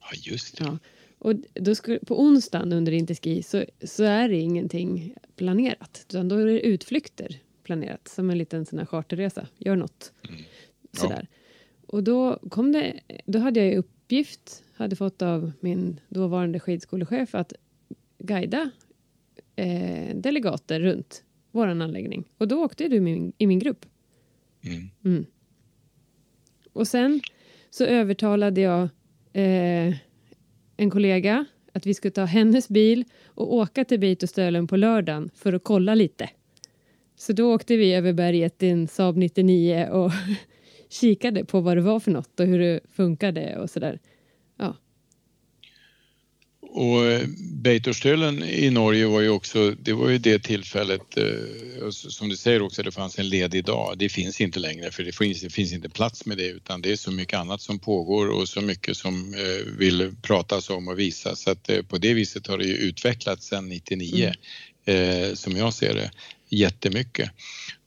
Ja, 0.00 0.06
just 0.22 0.58
det. 0.58 0.64
Ja. 0.64 0.78
Och 1.18 1.34
då 1.54 1.74
skulle, 1.74 1.98
på 1.98 2.20
onsdagen 2.20 2.72
under 2.72 2.92
Interski 2.92 3.42
så, 3.42 3.64
så 3.84 4.04
är 4.04 4.28
det 4.28 4.36
ingenting 4.36 5.14
planerat. 5.36 6.06
Utan 6.08 6.28
då 6.28 6.36
är 6.36 6.46
det 6.46 6.60
utflykter 6.60 7.40
planerat. 7.62 8.08
Som 8.08 8.30
en 8.30 8.38
liten 8.38 8.66
sån 8.66 8.78
här 8.78 8.86
charterresa. 8.86 9.46
Gör 9.58 9.76
något. 9.76 10.12
Mm. 10.28 10.40
Ja. 10.92 11.00
Sådär. 11.00 11.28
Och 11.86 12.04
då 12.04 12.38
kom 12.50 12.72
det, 12.72 13.00
då 13.26 13.38
hade 13.38 13.60
jag 13.60 13.72
i 13.72 13.76
uppgift, 14.12 14.64
hade 14.74 14.96
fått 14.96 15.22
av 15.22 15.52
min 15.60 16.00
dåvarande 16.08 16.60
skidskolechef 16.60 17.34
att 17.34 17.52
guida 18.18 18.70
eh, 19.56 20.16
delegater 20.16 20.80
runt 20.80 21.24
vår 21.50 21.66
anläggning. 21.66 22.24
Och 22.38 22.48
då 22.48 22.64
åkte 22.64 22.88
du 22.88 23.00
min, 23.00 23.32
i 23.38 23.46
min 23.46 23.58
grupp. 23.58 23.86
Mm. 24.64 24.90
Mm. 25.04 25.26
Och 26.72 26.88
sen 26.88 27.20
så 27.70 27.84
övertalade 27.84 28.60
jag 28.60 28.82
eh, 29.32 29.94
en 30.76 30.90
kollega 30.90 31.44
att 31.72 31.86
vi 31.86 31.94
skulle 31.94 32.12
ta 32.12 32.24
hennes 32.24 32.68
bil 32.68 33.04
och 33.24 33.54
åka 33.54 33.84
till 33.84 34.00
Beitostölen 34.00 34.66
på 34.66 34.76
lördagen 34.76 35.30
för 35.34 35.52
att 35.52 35.64
kolla 35.64 35.94
lite. 35.94 36.30
Så 37.16 37.32
då 37.32 37.54
åkte 37.54 37.76
vi 37.76 37.94
över 37.94 38.12
berget 38.12 38.62
i 38.62 38.68
en 38.68 38.88
Saab 38.88 39.16
99 39.16 39.88
och 39.90 40.12
kikade 40.92 41.44
på 41.44 41.60
vad 41.60 41.76
det 41.76 41.80
var 41.80 42.00
för 42.00 42.10
något 42.10 42.40
och 42.40 42.46
hur 42.46 42.58
det 42.58 42.80
funkade 42.96 43.58
och 43.58 43.70
sådär. 43.70 43.98
Ja. 44.58 44.76
Och 46.74 47.06
eh, 47.06 47.28
Beitostølen 47.52 48.42
i 48.42 48.70
Norge 48.70 49.06
var 49.06 49.20
ju 49.20 49.28
också, 49.28 49.70
det 49.70 49.92
var 49.92 50.08
ju 50.08 50.18
det 50.18 50.38
tillfället, 50.38 51.18
eh, 51.18 51.90
som 51.90 52.28
du 52.28 52.36
säger 52.36 52.62
också, 52.62 52.82
det 52.82 52.92
fanns 52.92 53.18
en 53.18 53.28
ledig 53.28 53.64
dag. 53.64 53.98
Det 53.98 54.08
finns 54.08 54.40
inte 54.40 54.58
längre 54.58 54.90
för 54.90 55.02
det 55.02 55.12
finns, 55.12 55.40
det 55.40 55.50
finns 55.50 55.72
inte 55.72 55.88
plats 55.88 56.26
med 56.26 56.36
det 56.36 56.46
utan 56.46 56.82
det 56.82 56.92
är 56.92 56.96
så 56.96 57.10
mycket 57.10 57.38
annat 57.38 57.60
som 57.60 57.78
pågår 57.78 58.28
och 58.28 58.48
så 58.48 58.60
mycket 58.60 58.96
som 58.96 59.34
eh, 59.34 59.78
vill 59.78 60.14
pratas 60.22 60.70
om 60.70 60.88
och 60.88 60.98
visas. 60.98 61.40
Så 61.40 61.50
att 61.50 61.70
på 61.88 61.98
det 61.98 62.14
viset 62.14 62.46
har 62.46 62.58
det 62.58 62.64
ju 62.64 62.74
utvecklats 62.74 63.46
sedan 63.46 63.68
99 63.68 64.32
mm. 64.84 65.36
som 65.36 65.56
jag 65.56 65.74
ser 65.74 65.94
det 65.94 66.10
jättemycket. 66.48 67.30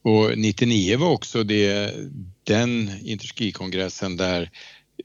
Och 0.06 0.38
99 0.38 0.98
var 0.98 1.10
också 1.10 1.44
det, 1.44 1.94
den 2.44 2.92
Interski-kongressen 3.04 4.18
där 4.18 4.50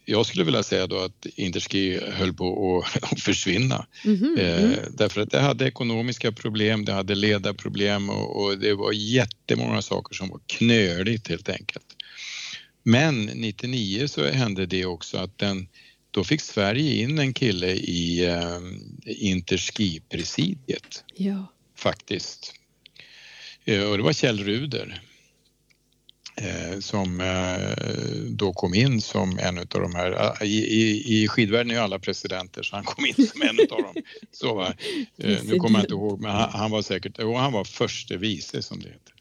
jag 0.05 0.27
skulle 0.27 0.45
vilja 0.45 0.63
säga 0.63 0.87
då 0.87 0.99
att 0.99 1.27
Interski 1.37 2.01
höll 2.13 2.35
på 2.35 2.85
att 3.03 3.21
försvinna. 3.27 3.87
Mhm, 4.05 4.37
Eh, 4.39 4.65
mm. 4.65 4.79
därför 4.91 5.21
att 5.21 5.31
det 5.31 5.41
hade 5.41 5.67
ekonomiska 5.67 6.33
problem, 6.33 6.85
det 6.85 6.93
hade 6.93 7.15
ledarproblem 7.15 8.11
och, 8.11 8.43
och 8.45 8.59
det 8.59 8.75
var 8.75 8.93
jättemånga 8.93 9.83
saker 9.83 10.15
som 10.15 10.29
var 10.29 10.41
knöligt 10.47 11.29
helt 11.29 11.49
enkelt. 11.49 11.87
Men 12.83 13.25
99 13.25 14.09
så 14.09 14.27
hände 14.27 14.67
det 14.67 14.87
också 14.87 15.19
att 15.19 15.39
den, 15.39 15.69
då 16.11 16.25
fick 16.25 16.41
Sverige 16.41 17.03
in 17.03 17.19
en 17.19 17.33
kille 17.35 17.71
i 17.73 18.25
eh, 18.27 18.61
Interski-presidiet 19.07 21.05
Ja. 21.17 21.47
faktiskt. 21.77 22.60
Eh, 23.71 23.91
och 23.91 23.97
det 23.97 24.03
var 24.03 24.13
Kjell 24.13 24.45
Ruder 24.45 25.03
eh, 26.37 26.79
som 26.81 27.21
eh, 27.21 27.77
då 28.29 28.53
kom 28.53 28.75
in 28.75 29.01
som 29.01 29.39
en 29.39 29.59
av 29.59 29.67
de 29.67 29.95
här, 29.95 30.43
i, 30.45 30.59
i, 30.59 31.23
i 31.23 31.29
skidvärlden 31.29 31.71
är 31.71 31.75
ju 31.75 31.81
alla 31.81 31.99
presidenter 31.99 32.63
så 32.63 32.77
han 32.77 32.85
kom 32.85 33.07
in 33.07 33.27
som 33.27 33.43
en 33.43 33.61
av 33.71 33.83
dem. 33.83 34.03
Så 34.33 34.55
va. 34.55 34.75
Nu 35.17 35.59
kommer 35.59 35.79
jag 35.79 35.85
inte 35.85 35.95
ihåg 35.95 36.21
men 36.21 36.31
han, 36.31 36.51
han 36.53 36.71
var 36.71 36.83
säkert, 36.83 37.19
och 37.19 37.39
han 37.39 37.53
var 37.53 37.65
förste 37.65 38.17
vice 38.17 38.63
som 38.63 38.81
det 38.81 38.89
heter. 38.89 39.15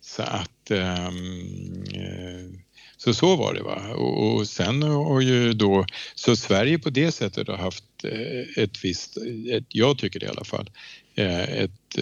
Så 0.00 0.22
att 0.22 0.70
ehm, 0.70 1.84
eh, 1.94 2.58
så 2.96 3.14
så 3.14 3.36
var 3.36 3.54
det 3.54 3.62
va 3.62 3.94
och, 3.94 4.34
och 4.34 4.48
sen 4.48 4.82
har 4.82 5.20
ju 5.20 5.52
då 5.52 5.86
så 6.14 6.36
Sverige 6.36 6.78
på 6.78 6.90
det 6.90 7.12
sättet 7.12 7.48
har 7.48 7.56
haft 7.56 7.84
ett 8.56 8.84
visst, 8.84 9.16
ett, 9.50 9.64
jag 9.68 9.98
tycker 9.98 10.20
det 10.20 10.26
i 10.26 10.28
alla 10.28 10.44
fall, 10.44 10.70
ett 11.14 11.98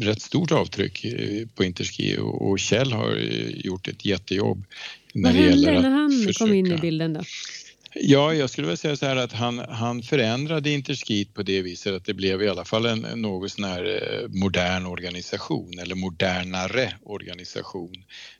rätt 0.00 0.22
stort 0.22 0.52
avtryck 0.52 1.04
eh, 1.04 1.46
på 1.54 1.64
Interski 1.64 2.16
och 2.18 2.58
Kjell 2.58 2.92
har 2.92 3.16
eh, 3.16 3.48
gjort 3.66 3.88
ett 3.88 4.04
jättejobb 4.04 4.64
när 5.14 5.32
Vad 5.32 5.42
hände 5.42 5.80
när 5.80 5.90
han 5.90 6.32
kom 6.38 6.54
in 6.54 6.66
i 6.66 6.68
försöka- 6.68 6.82
bilden 6.82 7.12
då? 7.12 7.20
Ja, 7.94 8.34
jag 8.34 8.50
skulle 8.50 8.66
vilja 8.66 8.76
säga 8.76 8.96
så 8.96 9.06
här 9.06 9.16
att 9.16 9.32
han, 9.32 9.58
han 9.58 10.02
förändrade 10.02 10.70
Interskit 10.70 11.34
på 11.34 11.42
det 11.42 11.62
viset 11.62 11.94
att 11.94 12.04
det 12.04 12.14
blev 12.14 12.42
i 12.42 12.48
alla 12.48 12.64
fall 12.64 12.86
en, 12.86 13.04
en 13.04 13.22
något 13.22 13.52
sån 13.52 13.64
här 13.64 13.84
eh, 13.84 14.28
modern 14.28 14.86
organisation 14.86 15.78
eller 15.78 15.94
modernare 15.94 16.92
organisation. 17.02 17.92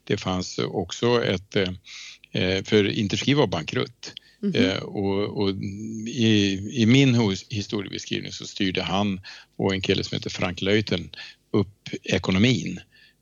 Det 0.03 0.17
fanns 0.17 0.59
också 0.59 1.23
ett, 1.23 1.57
för 2.67 2.89
Interski 2.89 3.33
var 3.33 3.47
bankrutt 3.47 4.13
Mhm. 4.41 4.55
eh, 4.55 4.77
och, 4.77 5.41
och 5.41 5.49
i, 6.07 6.59
i 6.73 6.85
min 6.85 7.35
historiebeskrivning 7.49 8.31
så 8.31 8.45
styrde 8.47 8.81
han 8.83 9.21
och 9.57 9.73
en 9.73 9.81
kille 9.81 10.03
som 10.03 10.15
heter 10.15 10.29
Frank 10.29 10.61
Leuten 10.61 11.09
upp 11.51 11.89
ekonomin. 12.03 12.79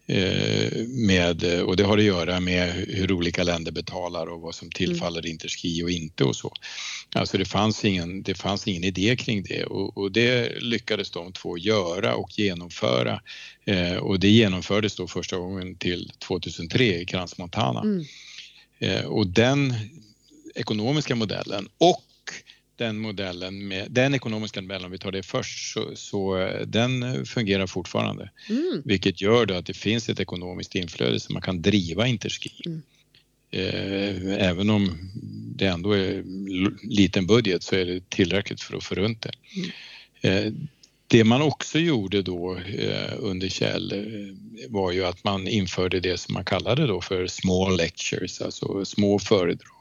Eh, 0.10 0.88
med, 0.88 1.62
och 1.62 1.78
det 1.78 1.84
har 1.84 1.98
att 1.98 2.04
göra 2.04 2.40
med 2.40 2.74
hur 2.74 3.12
olika 3.12 3.44
länder 3.44 3.72
betalar 3.72 4.28
och 4.28 4.42
vad 4.42 4.56
som 4.56 4.72
tillfaller 4.72 5.26
Interski 5.26 5.84
och 5.84 5.90
inte 5.90 6.24
och 6.24 6.36
så. 6.36 6.54
Alltså 7.16 7.38
det 7.38 7.46
fanns 7.46 7.86
ingen, 7.86 8.24
det 8.24 8.36
fanns 8.36 8.68
ingen 8.68 8.84
idé 8.84 9.16
kring 9.16 9.44
det 9.44 9.64
och, 9.64 9.98
och 9.98 10.12
det 10.12 10.62
lyckades 10.62 11.12
de 11.12 11.34
två 11.34 11.58
göra 11.58 12.16
och 12.16 12.40
genomföra. 12.40 13.22
Eh, 13.66 13.96
och 13.96 14.20
det 14.20 14.30
genomfördes 14.30 14.96
då 14.96 15.08
första 15.08 15.38
gången 15.38 15.76
till 15.76 16.12
2003 16.20 17.02
i 17.02 17.06
Crans 17.06 17.38
Montana. 17.38 17.82
Mm. 17.82 18.06
Eh, 18.80 19.06
och 19.06 19.28
den 19.28 19.74
ekonomiska 20.56 21.16
modellen 21.16 21.70
och 21.78 22.04
den 22.78 22.98
modellen 22.98 23.68
med 23.68 23.92
den 23.92 24.14
ekonomiska 24.14 24.62
modellen, 24.62 24.86
om 24.86 24.92
vi 24.92 24.98
tar 24.98 25.12
det 25.12 25.24
först, 25.24 25.74
så, 25.74 25.96
så 25.96 26.38
eh, 26.38 26.68
den 26.68 27.26
fungerar 27.26 27.68
fortfarande. 27.68 28.30
Mm. 28.50 28.82
Vilket 28.86 29.22
gör 29.22 29.46
då 29.46 29.54
att 29.54 29.66
det 29.66 29.74
finns 29.74 30.10
ett 30.10 30.20
ekonomiskt 30.20 30.76
inflöde 30.76 31.20
så 31.20 31.34
man 31.34 31.42
kan 31.42 31.62
driva 31.62 32.08
Interski. 32.08 32.52
Mm. 32.66 32.82
Eh, 33.52 34.48
även 34.48 34.70
om 34.70 34.98
det 35.56 35.66
ändå 35.66 35.92
är 35.92 36.24
liten 36.88 37.28
budget 37.28 37.64
så 37.64 37.76
är 37.76 37.86
det 37.86 38.10
tillräckligt 38.10 38.62
för 38.62 38.78
att 38.78 38.84
få 38.84 38.96
runt 38.96 39.22
det. 39.22 39.32
Mm. 39.56 40.48
Eh, 40.48 40.54
det 41.08 41.24
man 41.24 41.42
också 41.42 41.80
gjorde 41.80 42.22
då 42.22 42.58
eh, 42.58 43.14
under 43.20 43.50
Kjell 43.50 43.94
var 44.70 44.92
ju 44.92 45.06
att 45.06 45.24
man 45.24 45.48
införde 45.48 46.00
det 46.00 46.18
som 46.18 46.34
man 46.34 46.46
kallade 46.46 46.88
då 46.88 47.02
för 47.02 47.28
small 47.28 47.78
lectures, 47.78 48.42
alltså 48.42 48.86
små 48.86 49.20
föredrag. 49.20 49.77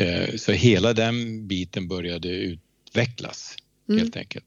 Eh, 0.00 0.36
så 0.36 0.52
hela 0.52 0.92
den 0.92 1.46
biten 1.48 1.88
började 1.88 2.28
utvecklas 2.28 3.56
Mm. 3.88 3.98
helt 4.00 4.16
enkelt. 4.16 4.44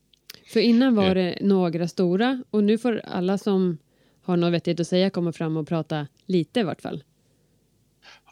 För 0.48 0.60
innan 0.60 0.95
var 0.95 1.07
Eh. 1.07 1.13
det 1.13 1.38
några 1.41 1.88
stora 1.88 2.43
och 2.50 2.63
nu 2.63 2.77
får 2.77 3.01
alla 3.05 3.38
som 3.38 3.77
har 4.22 4.38
något 4.38 4.53
vettigt 4.53 4.79
att 4.79 4.88
säga 4.88 5.10
komma 5.10 5.31
fram 5.33 5.57
och 5.57 5.67
prata 5.67 6.07
lite 6.25 6.60
i 6.60 6.63
vart 6.63 6.81
fall. 6.81 7.03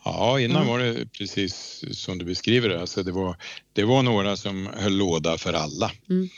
Ja, 0.06 0.40
innan 0.40 0.68
Ja. 0.68 0.72
var 0.74 0.80
det 0.80 1.06
precis 1.18 1.84
som 1.92 2.18
du 2.18 2.26
beskriver 2.26 2.70
det. 2.70 2.82
Alltså 2.82 3.04
det, 3.04 3.12
var, 3.12 3.36
det 3.74 3.84
var 3.84 4.04
några 4.04 4.38
som 4.38 4.68
höll 4.78 4.98
låda 4.98 5.38
för 5.38 5.54
alla. 5.54 5.92
Mm. 6.10 6.30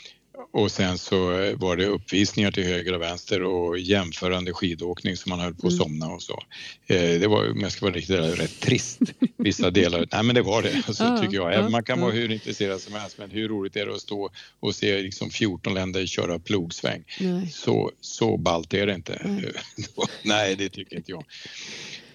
Och 0.52 0.70
sen 0.72 0.98
så 0.98 1.16
var 1.56 1.76
det 1.76 1.86
uppvisningar 1.86 2.50
till 2.50 2.64
höger 2.64 2.92
och 2.94 3.02
vänster 3.02 3.42
och 3.42 3.78
jämförande 3.78 4.52
skidåkning 4.52 5.16
som 5.16 5.30
man 5.30 5.40
höll 5.40 5.54
på 5.54 5.66
att 5.66 5.72
Mm. 5.72 5.84
somna 5.84 6.06
och 6.08 6.22
så. 6.22 6.42
Eh, 6.86 7.20
det 7.20 7.26
var, 7.26 7.50
om 7.50 7.60
jag 7.60 7.72
ska 7.72 7.86
vara 7.86 7.94
riktigt 7.94 8.16
rätt 8.18 8.60
trist 8.60 9.00
vissa 9.36 9.70
delar. 9.70 10.06
Nej 10.12 10.22
men 10.22 10.34
det 10.34 10.42
var 10.42 10.62
det, 10.62 10.82
alltså, 10.86 11.04
Ja, 11.04 11.18
tycker 11.22 11.34
jag. 11.36 11.54
ja, 11.54 11.68
man 11.68 11.84
kan 11.84 12.00
vara 12.00 12.10
hur 12.12 12.30
intresserad 12.32 12.80
som 12.80 12.94
helst 12.94 13.18
men 13.18 13.30
hur 13.30 13.48
roligt 13.48 13.76
är 13.76 13.86
det 13.86 13.94
att 13.94 14.00
stå 14.00 14.30
och 14.60 14.74
se 14.74 15.02
liksom 15.02 15.30
14 15.30 15.74
länder 15.74 16.06
köra 16.06 16.38
plogsväng? 16.38 17.04
Nej. 17.20 17.48
Så, 17.52 17.90
så 18.00 18.36
ballt 18.36 18.74
är 18.74 18.86
det 18.86 18.94
inte. 18.94 19.20
Nej. 19.24 19.52
Nej, 20.22 20.56
det 20.56 20.68
tycker 20.68 20.96
inte 20.96 21.10
jag. 21.10 21.24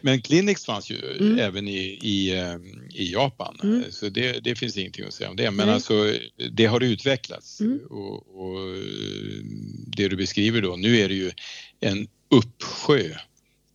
Men 0.02 0.22
Clinics 0.22 0.66
fanns 0.66 0.92
ju 0.92 1.18
Mm. 1.20 1.40
även 1.40 1.68
i, 1.68 2.00
i, 2.02 2.38
eh, 2.38 2.56
i 2.94 3.12
Japan, 3.14 3.60
Mm. 3.64 3.84
så 3.92 4.10
det, 4.10 4.40
det 4.44 4.56
finns 4.56 4.78
ingenting 4.78 5.06
att 5.06 5.14
säga 5.14 5.30
om 5.30 5.36
det. 5.36 5.52
Men 5.52 5.66
Nej. 5.66 5.76
alltså, 5.76 6.14
det 6.52 6.66
har 6.66 6.84
utvecklats 6.84 7.62
Mm. 7.62 7.80
och, 7.90 8.16
och 8.40 8.76
det 9.88 10.08
du 10.08 10.16
beskriver 10.16 10.62
då, 10.62 10.76
nu 10.76 10.98
är 10.98 11.10
det 11.10 11.16
ju 11.16 11.32
en 11.80 12.08
uppsjö 12.30 13.04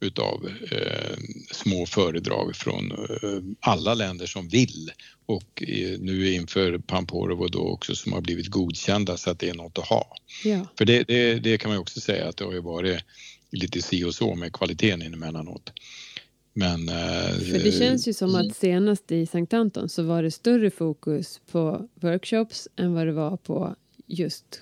utav 0.00 0.50
eh, 0.71 1.16
små 1.52 1.87
föredrag 1.87 2.57
från 2.57 2.93
eh, 2.93 3.40
alla 3.61 3.95
länder 3.95 4.26
som 4.26 4.49
vill 4.49 4.90
och 5.26 5.62
eh, 5.62 5.99
nu 6.00 6.33
inför 6.33 6.78
Pamporovo 6.78 7.49
då 7.49 7.59
också 7.61 7.95
som 7.97 8.12
har 8.12 8.21
blivit 8.21 8.47
godkända 8.49 9.16
så 9.16 9.31
att 9.31 9.38
det 9.38 9.49
är 9.49 9.54
något 9.54 9.78
att 9.78 9.87
ha. 9.87 10.16
Ja. 10.45 10.66
För 10.78 10.85
det, 10.85 11.02
det, 11.02 11.35
det 11.35 11.59
kan 11.59 11.69
man 11.69 11.76
ju 11.76 11.81
också 11.81 12.00
säga 12.00 12.28
att 12.28 12.37
det 12.37 12.45
har 12.45 12.52
ju 12.52 12.61
varit 12.61 13.00
lite 13.50 13.83
si 13.83 14.04
och 14.04 14.14
så 14.14 14.35
med 14.35 14.52
kvaliteten 14.52 15.02
emellanåt. 15.02 15.73
Men... 16.54 16.88
eh, 16.88 17.34
För 17.52 17.64
det 17.64 17.73
känns 17.73 18.08
ju 18.08 18.12
som 18.12 18.34
att 18.34 18.56
senast 18.56 19.12
i 19.12 19.26
Sankt 19.26 19.52
Anton 19.52 19.88
så 19.88 20.02
var 20.02 20.23
det 20.23 20.30
större 20.30 20.70
fokus 20.70 21.40
på 21.50 21.88
workshops 21.94 22.68
än 22.76 22.94
vad 22.94 23.06
det 23.06 23.12
var 23.12 23.37
på 23.37 23.76
just 24.06 24.61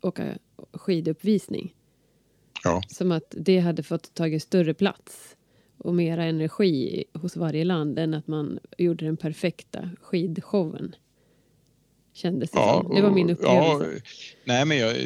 åka 0.00 0.38
skiduppvisning. 0.72 1.74
Ja, 2.64 2.82
Som 2.88 3.12
att 3.12 3.34
det 3.38 3.58
hade 3.58 3.82
fått 3.82 4.14
tagit 4.14 4.42
större 4.42 4.74
plats 4.74 5.36
och 5.78 5.94
mera 5.94 6.24
energi 6.24 7.04
hos 7.14 7.36
varje 7.36 7.64
land 7.64 7.98
än 7.98 8.14
att 8.14 8.26
man 8.26 8.58
gjorde 8.78 9.04
den 9.04 9.16
perfekta 9.16 9.90
skidshowen. 10.02 10.94
Kändes 12.14 12.50
det 12.50 12.58
ja, 12.58 12.82
som. 12.82 12.94
Det 12.94 13.02
var 13.02 13.10
min 13.10 13.30
upplevelse. 13.30 13.94
Ja, 13.94 14.00
nej 14.44 14.64
men 14.64 14.78
jag, 14.78 14.96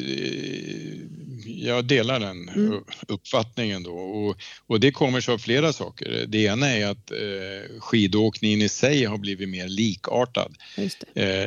jag 1.47 1.85
delar 1.85 2.21
den 2.21 2.49
mm. 2.49 2.85
uppfattningen 3.09 3.83
då 3.83 3.93
och, 3.93 4.37
och 4.67 4.81
det 4.81 4.93
kommer 4.93 5.21
sig 5.21 5.35
av 5.35 5.39
flera 5.39 5.73
saker. 5.73 6.25
Det 6.29 6.39
ena 6.39 6.69
är 6.69 6.87
att 6.87 7.11
eh, 7.11 7.81
skidåkningen 7.81 8.63
i 8.63 8.69
sig 8.69 9.05
har 9.05 9.19
blivit 9.19 9.49
mer 9.49 9.69
likartad 9.69 10.57
eh, 11.15 11.47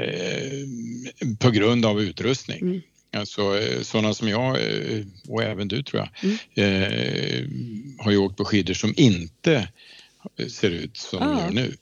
på 1.39 1.51
grund 1.51 1.85
av 1.85 2.01
utrustning. 2.01 2.59
Mm. 2.61 2.81
Alltså 3.13 3.59
eh, 3.59 3.81
sådana 3.81 4.13
som 4.13 4.27
jag 4.27 4.49
eh, 4.49 5.05
och 5.27 5.43
även 5.43 5.67
du 5.67 5.83
tror 5.83 6.01
jag 6.01 6.09
mm. 6.23 6.83
eh, 6.83 7.49
har 8.03 8.11
ju 8.11 8.17
åkt 8.17 8.37
på 8.37 8.45
skidor 8.45 8.73
som 8.73 8.93
inte 8.97 9.67
ser 10.47 10.71
ut 10.71 10.97
som 10.97 11.21
ah. 11.21 11.25
de 11.25 11.39
gör 11.39 11.51
nu. 11.51 11.75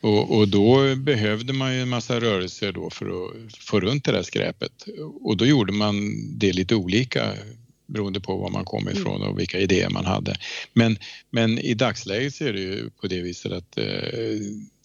Och, 0.00 0.36
och, 0.36 0.48
då 0.48 0.96
behövde 0.96 1.52
man 1.52 1.74
ju 1.74 1.82
en 1.82 1.88
massa 1.88 2.20
rörelser 2.20 2.72
då 2.72 2.90
för 2.90 3.06
att 3.06 3.56
få 3.56 3.80
runt 3.80 4.04
det 4.04 4.12
där 4.12 4.22
skräpet 4.22 4.72
och 5.22 5.36
då 5.36 5.46
gjorde 5.46 5.72
man 5.72 6.14
det 6.38 6.52
lite 6.52 6.74
olika 6.74 7.32
beroende 7.86 8.20
på 8.20 8.36
var 8.36 8.50
man 8.50 8.64
kom 8.64 8.88
mm. 8.88 8.98
ifrån 8.98 9.22
och 9.22 9.38
vilka 9.38 9.58
idéer 9.58 9.90
man 9.90 10.04
hade. 10.04 10.36
Men, 10.72 10.98
men 11.30 11.58
i 11.58 11.74
dagsläget 11.74 12.34
så 12.34 12.44
är 12.44 12.52
det 12.52 12.60
ju 12.60 12.90
på 12.90 13.06
det 13.06 13.20
viset 13.20 13.52
att 13.52 13.78
eh, 13.78 13.84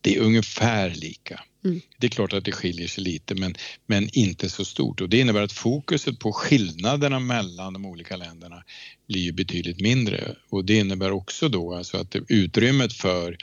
det 0.01 0.15
är 0.15 0.20
ungefär 0.20 0.89
lika. 0.89 1.44
Mm. 1.65 1.82
Det 1.98 2.08
är 2.08 2.12
klart 2.12 2.34
att 2.34 2.46
det 2.46 2.51
skiljer 2.51 2.88
sig 2.88 3.03
lite 3.03 3.36
men, 3.36 3.56
men 3.86 4.10
inte 4.13 4.50
så 4.50 4.65
stort 4.65 5.01
och 5.01 5.10
det 5.10 5.20
innebär 5.20 5.41
att 5.41 5.51
fokuset 5.51 6.20
på 6.20 6.34
skillnaderna 6.34 7.20
mellan 7.20 7.74
de 7.74 7.86
olika 7.86 8.18
länderna 8.18 8.63
blir 9.08 9.32
betydligt 9.32 9.80
mindre 9.82 10.36
och 10.50 10.65
det 10.65 10.77
innebär 10.77 11.12
också 11.12 11.50
då 11.50 11.74
alltså 11.74 11.98
att 11.98 12.15
utrymmet 12.27 12.94
för 12.94 13.38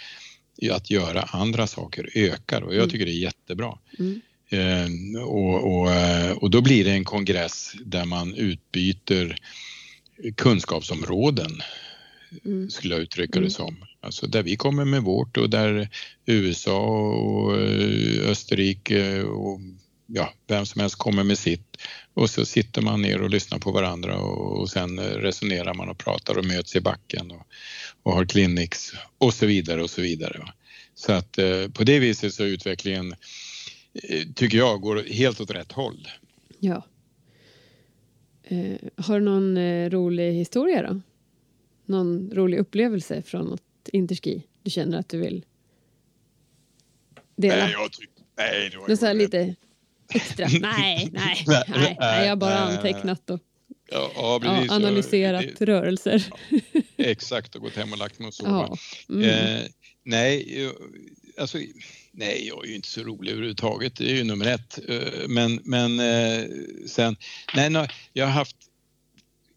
att 0.70 0.90
göra 0.90 1.22
andra 1.22 1.66
saker 1.66 2.08
ökar 2.14 2.62
och 2.62 2.74
jag 2.74 2.78
mm. 2.78 2.90
tycker 2.90 3.06
det 3.06 3.12
är 3.12 3.22
jättebra. 3.22 3.78
Mm. 3.98 4.20
Eh, 4.48 5.22
och, 5.22 5.78
och, 5.78 5.90
eh, 5.90 6.32
och 6.32 6.50
då 6.50 6.60
blir 6.60 6.84
det 6.84 6.90
en 6.90 7.04
kongress 7.04 7.72
där 7.84 8.04
man 8.04 8.34
utbyter 8.34 9.36
kunskapsområden 10.36 11.50
mm. 12.44 12.70
skulle 12.70 12.94
jag 12.94 13.02
uttrycka 13.02 13.32
det 13.32 13.38
mm. 13.38 13.50
som. 13.50 13.76
Alltså 14.00 14.26
där 14.26 14.42
vi 14.42 14.56
kommer 14.56 14.84
med 14.84 15.02
vårt 15.02 15.36
och 15.36 15.50
där 15.50 15.88
USA 16.26 16.80
och 17.10 17.60
eh, 17.60 18.30
Österrike 18.30 19.22
och 19.22 19.60
ja, 20.08 20.32
vem 20.46 20.66
som 20.66 20.80
helst 20.80 20.96
kommer 20.96 21.24
med 21.24 21.38
sitt 21.38 21.76
och 22.14 22.30
så 22.30 22.44
sitter 22.44 22.82
man 22.82 23.02
ner 23.02 23.22
och 23.22 23.30
lyssnar 23.30 23.58
på 23.58 23.72
varandra 23.72 24.18
och, 24.18 24.60
och 24.60 24.70
sen 24.70 25.00
resonerar 25.00 25.74
man 25.74 25.88
och 25.88 25.98
pratar 25.98 26.38
och 26.38 26.44
möts 26.44 26.76
i 26.76 26.80
backen 26.80 27.30
och, 27.30 27.46
och 28.02 28.12
har 28.12 28.24
clinics 28.24 28.92
och 29.18 29.34
så 29.34 29.46
vidare 29.46 29.82
och 29.82 29.90
så 29.90 30.02
vidare. 30.02 30.52
Så 30.94 31.12
att 31.12 31.38
eh, 31.38 31.68
på 31.68 31.84
det 31.84 31.98
viset 31.98 32.34
så 32.34 32.44
utvecklingen, 32.44 33.14
eh, 33.92 34.26
tycker 34.34 34.58
jag, 34.58 34.80
går 34.80 34.96
helt 34.96 35.40
åt 35.40 35.50
rätt 35.50 35.72
håll. 35.72 36.08
Ja. 36.58 36.86
Eh, 38.42 38.76
har 38.96 39.20
du 39.20 39.24
någon 39.24 39.56
eh, 39.56 39.90
rolig 39.90 40.32
historia 40.32 40.82
då? 40.82 41.00
Någon 41.84 42.30
rolig 42.34 42.58
upplevelse 42.58 43.22
från 43.22 43.46
något 43.46 43.62
interski 43.92 44.42
du 44.62 44.70
känner 44.70 44.98
att 44.98 45.08
du 45.08 45.18
vill 45.18 45.44
dela? 47.36 47.56
Nej, 47.56 47.72
jag 47.72 47.92
tycker, 47.92 48.24
nej, 48.36 48.70
det 48.70 48.76
var 48.76 49.14
lite 49.14 49.54
extra? 50.14 50.48
nej, 50.60 51.08
nej, 51.12 51.44
nej, 51.46 51.96
nej, 52.00 52.22
jag 52.22 52.28
har 52.28 52.36
bara 52.36 52.58
antecknat 52.58 53.30
och 53.30 53.40
Ja, 53.90 54.10
ja, 54.14 54.40
ja, 54.42 54.74
analyserat 54.74 55.44
det, 55.58 55.64
rörelser. 55.64 56.24
Exakt, 56.96 57.54
och 57.54 57.62
gått 57.62 57.76
hem 57.76 57.92
och 57.92 57.98
lagt 57.98 58.18
mig 58.18 58.28
och 58.28 58.34
sova. 58.34 58.50
Ja. 58.50 58.76
Mm. 59.14 59.24
Eh, 59.24 59.64
nej, 60.04 60.72
alltså, 61.38 61.58
nej, 62.12 62.46
jag 62.48 62.64
är 62.64 62.68
ju 62.68 62.76
inte 62.76 62.88
så 62.88 63.02
rolig 63.02 63.32
överhuvudtaget. 63.32 63.96
Det 63.96 64.10
är 64.10 64.14
ju 64.14 64.24
nummer 64.24 64.46
ett. 64.46 64.78
Eh, 64.88 65.28
men, 65.28 65.60
men 65.64 66.00
eh, 66.00 66.44
sen, 66.86 67.16
nej, 67.54 67.70
nej, 67.70 67.88
jag 68.12 68.26
har 68.26 68.32
haft 68.32 68.56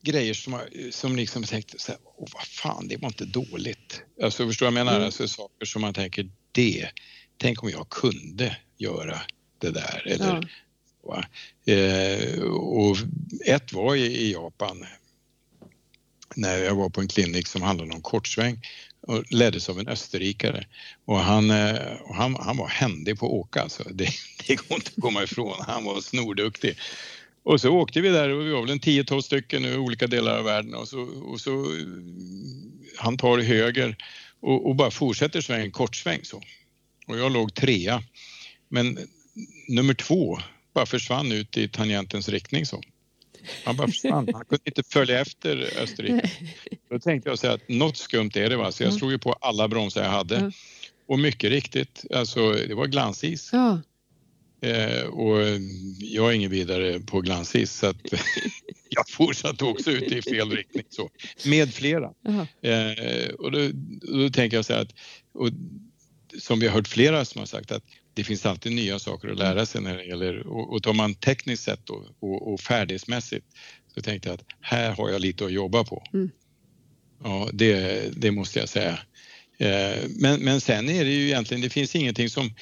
grejer 0.01 0.33
som, 0.33 0.59
som 0.91 1.15
liksom 1.15 1.43
tänkt 1.43 1.81
så 1.81 1.91
här, 1.91 2.01
Åh, 2.03 2.27
vad 2.33 2.43
fan, 2.43 2.87
det 2.87 2.97
var 2.97 3.07
inte 3.07 3.25
dåligt. 3.25 4.01
Alltså 4.23 4.47
förstår 4.47 4.65
jag 4.65 4.73
menar? 4.73 4.95
Mm. 4.95 5.05
Alltså 5.05 5.27
saker 5.27 5.65
som 5.65 5.81
man 5.81 5.93
tänker, 5.93 6.29
det, 6.51 6.89
tänk 7.37 7.63
om 7.63 7.69
jag 7.69 7.89
kunde 7.89 8.57
göra 8.77 9.21
det 9.61 9.71
där. 9.71 10.03
Eller, 10.05 10.49
ja. 11.03 11.23
eh, 11.73 12.41
och 12.43 12.97
ett 13.45 13.73
var 13.73 13.95
i, 13.95 14.05
i 14.05 14.31
Japan 14.31 14.85
när 16.35 16.57
jag 16.57 16.75
var 16.75 16.89
på 16.89 17.01
en 17.01 17.07
klinik 17.07 17.47
som 17.47 17.61
handlade 17.61 17.93
om 17.93 18.01
kortsväng 18.01 18.61
och 19.07 19.23
leddes 19.29 19.69
av 19.69 19.79
en 19.79 19.87
österrikare. 19.87 20.65
Och 21.05 21.19
han, 21.19 21.49
eh, 21.49 21.93
och 22.01 22.15
han, 22.15 22.35
han 22.35 22.57
var 22.57 22.67
händig 22.67 23.19
på 23.19 23.25
att 23.25 23.31
åka 23.31 23.61
alltså. 23.61 23.83
Det, 23.83 24.09
det 24.47 24.55
går 24.55 24.75
inte 24.75 24.91
att 24.95 25.01
komma 25.01 25.23
ifrån. 25.23 25.55
Han 25.67 25.83
var 25.83 26.01
snorduktig. 26.01 26.77
Och 27.43 27.61
så 27.61 27.69
åkte 27.69 28.01
vi 28.01 28.09
där 28.09 28.29
och 28.29 28.45
vi 28.45 28.51
var 28.51 28.61
väl 28.61 28.69
en 28.69 28.79
10-12 28.79 29.21
stycken 29.21 29.65
i 29.65 29.75
olika 29.75 30.07
delar 30.07 30.37
av 30.37 30.43
världen 30.43 30.73
och 30.73 30.87
så, 30.87 31.01
och 31.01 31.41
så 31.41 31.65
han 32.97 33.17
tar 33.17 33.39
höger 33.39 33.97
och, 34.39 34.69
och 34.69 34.75
bara 34.75 34.91
fortsätter 34.91 35.41
svängen 35.41 35.71
kortsväng 35.71 36.19
så. 36.23 36.41
Och 37.07 37.17
jag 37.17 37.31
låg 37.31 37.53
trea. 37.53 38.03
Men 38.69 38.97
nummer 39.67 39.93
två 39.93 40.37
bara 40.73 40.85
försvann 40.85 41.31
ut 41.31 41.57
i 41.57 41.67
tangentens 41.67 42.29
riktning 42.29 42.65
så. 42.65 42.81
Han 43.63 43.75
bara 43.75 43.87
försvann. 43.87 44.29
Han 44.33 44.45
kunde 44.45 44.61
inte 44.65 44.83
följa 44.83 45.21
efter 45.21 45.69
Österrike. 45.81 46.31
Då 46.89 46.99
tänkte 46.99 47.29
jag 47.29 47.39
säga 47.39 47.53
att 47.53 47.69
något 47.69 47.97
skumt 47.97 48.31
är 48.33 48.49
det 48.49 48.57
va, 48.57 48.71
så 48.71 48.83
jag 48.83 48.93
slog 48.93 49.11
ju 49.11 49.19
på 49.19 49.33
alla 49.33 49.67
bromsar 49.67 50.03
jag 50.03 50.09
hade. 50.09 50.51
Och 51.07 51.19
mycket 51.19 51.49
riktigt, 51.49 52.05
alltså 52.13 52.51
det 52.51 52.75
var 52.75 52.87
glansis. 52.87 53.49
Ja. 53.53 53.81
Eh, 54.61 55.03
och 55.03 55.37
jag 55.99 56.29
är 56.29 56.31
ingen 56.31 56.51
vidare 56.51 56.99
på 56.99 57.21
glansis 57.21 57.71
så 57.71 57.87
att 57.87 57.97
jag 58.89 59.09
fortsatte 59.09 59.65
också 59.65 59.91
ut 59.91 60.11
i 60.11 60.21
fel 60.21 60.51
riktning 60.51 60.85
så, 60.89 61.09
med 61.45 61.73
flera. 61.73 62.13
Eh, 62.61 63.29
och 63.29 63.51
då, 63.51 63.69
då, 64.01 64.29
tänker 64.29 64.57
jag 64.57 64.65
så 64.65 64.73
här 64.73 64.81
att, 64.81 64.93
och, 65.33 65.49
som 66.39 66.59
vi 66.59 66.67
har 66.67 66.73
hört 66.73 66.87
flera 66.87 67.25
som 67.25 67.39
har 67.39 67.45
sagt 67.45 67.71
att 67.71 67.83
det 68.13 68.23
finns 68.23 68.45
alltid 68.45 68.71
nya 68.71 68.99
saker 68.99 69.27
att 69.27 69.37
lära 69.37 69.65
sig 69.65 69.81
när 69.81 69.97
det 69.97 70.03
gäller 70.03 70.47
och, 70.47 70.73
och 70.73 70.83
tar 70.83 70.93
man 70.93 71.15
tekniskt 71.15 71.63
sett 71.63 71.89
och, 71.89 72.05
och, 72.19 72.53
och 72.53 72.59
färdighetsmässigt 72.59 73.45
så 73.95 74.01
tänkte 74.01 74.29
jag 74.29 74.33
att 74.33 74.45
här 74.61 74.91
har 74.91 75.09
jag 75.09 75.21
lite 75.21 75.45
att 75.45 75.51
jobba 75.51 75.83
på. 75.83 76.03
Mm. 76.13 76.29
Ja, 77.23 77.49
det, 77.53 78.09
det 78.21 78.31
måste 78.31 78.59
jag 78.59 78.69
säga. 78.69 78.99
Eh, 79.57 80.03
men, 80.09 80.39
men 80.39 80.61
sen 80.61 80.89
är 80.89 81.05
det 81.05 81.11
ju 81.11 81.25
egentligen, 81.25 81.61
det 81.61 81.69
finns 81.69 81.95
ingenting 81.95 82.29
som 82.29 82.53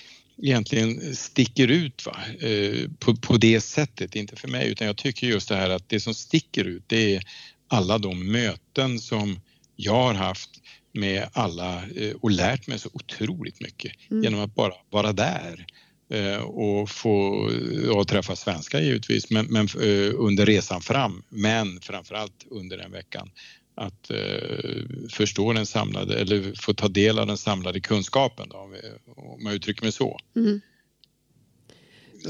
egentligen 0.42 1.16
sticker 1.16 1.68
ut 1.68 2.06
va? 2.06 2.18
Eh, 2.48 2.90
på, 3.00 3.16
på 3.16 3.38
det 3.38 3.62
sättet, 3.62 4.16
inte 4.16 4.36
för 4.36 4.48
mig 4.48 4.70
utan 4.70 4.88
jag 4.88 4.98
tycker 4.98 5.28
just 5.28 5.50
det 5.50 5.56
här 5.56 5.70
att 5.70 5.90
det 5.90 6.00
som 6.00 6.14
sticker 6.14 6.66
ut 6.66 6.84
det 6.88 7.16
är 7.16 7.24
alla 7.68 7.98
de 7.98 8.32
möten 8.32 9.00
som 9.00 9.40
jag 9.76 9.94
har 9.94 10.14
haft 10.14 10.50
med 10.92 11.30
alla 11.34 11.84
eh, 11.96 12.16
och 12.22 12.32
lärt 12.32 12.68
mig 12.68 12.80
så 12.80 12.90
otroligt 12.94 13.62
mycket 13.62 13.92
mm. 14.12 14.24
genom 14.24 14.40
att 14.40 14.56
bara 14.56 14.74
vara 14.90 15.14
där 15.14 15.66
eh, 16.10 16.42
och 16.42 16.90
få 16.90 17.50
ja, 17.86 18.04
träffa 18.04 18.36
svenskar 18.36 18.80
givetvis 18.82 19.30
men, 19.30 19.46
men 19.46 19.68
under 20.14 20.46
resan 20.46 20.82
fram 20.82 21.24
men 21.30 21.80
framförallt 21.82 22.46
under 22.50 22.78
den 22.78 22.92
veckan 22.92 23.30
att 23.80 24.12
eh, 24.12 25.08
förstå 25.10 25.54
den 25.54 25.66
samlade 25.66 26.20
eller 26.20 26.62
få 26.62 26.74
ta 26.74 26.88
del 26.88 27.20
av 27.20 27.28
den 27.28 27.38
samlade 27.38 27.80
kunskapen 27.80 28.50
då, 28.50 28.58
om 29.16 29.40
jag 29.46 29.54
uttrycker 29.54 29.84
mig 29.84 29.92
så. 29.92 30.20
Mm. 30.36 30.62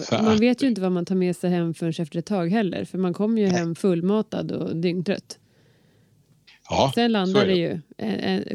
så 0.05 0.15
man 0.15 0.37
vet 0.37 0.63
ju 0.63 0.67
inte 0.67 0.81
vad 0.81 0.91
man 0.91 1.05
tar 1.05 1.15
med 1.15 1.35
sig 1.35 1.49
hem 1.49 1.73
förrän 1.73 1.93
efter 1.97 2.19
ett 2.19 2.25
tag 2.25 2.49
heller 2.49 2.85
för 2.85 2.97
man 2.97 3.13
kommer 3.13 3.41
ju 3.41 3.47
hem 3.47 3.75
fullmatad 3.75 4.51
och 4.51 4.75
dyngtrött. 4.75 5.39
Ja, 6.69 6.91
Sen 6.95 7.11
landar 7.11 7.45
det. 7.45 7.53
det 7.53 7.59
ju 7.59 7.81
en, 7.97 8.19
en, 8.19 8.45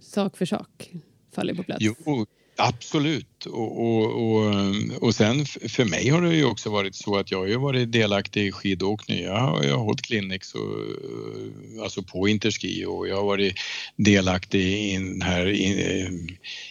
sak 0.00 0.36
för 0.36 0.46
sak 0.46 0.90
faller 1.34 1.54
på 1.54 1.62
plats. 1.62 1.78
Jo, 1.80 2.26
Absolut 2.56 3.46
och, 3.46 3.80
och, 3.80 4.04
och, 4.04 4.54
och 5.00 5.14
sen 5.14 5.46
för 5.46 5.84
mig 5.84 6.08
har 6.08 6.22
det 6.22 6.36
ju 6.36 6.44
också 6.44 6.70
varit 6.70 6.94
så 6.94 7.16
att 7.16 7.30
jag 7.30 7.38
har 7.38 7.46
ju 7.46 7.56
varit 7.56 7.92
delaktig 7.92 8.46
i 8.46 8.52
skidåkning. 8.52 9.22
Jag 9.22 9.40
har, 9.40 9.62
jag 9.62 9.76
har 9.76 9.84
hållit 9.84 10.02
clinics 10.02 10.54
och, 10.54 10.78
alltså 11.82 12.02
på 12.02 12.28
Interski 12.28 12.84
och 12.84 13.08
jag 13.08 13.16
har 13.16 13.24
varit 13.24 13.54
delaktig 13.96 14.92
i 14.92 14.96
den 14.96 15.22
här 15.22 15.46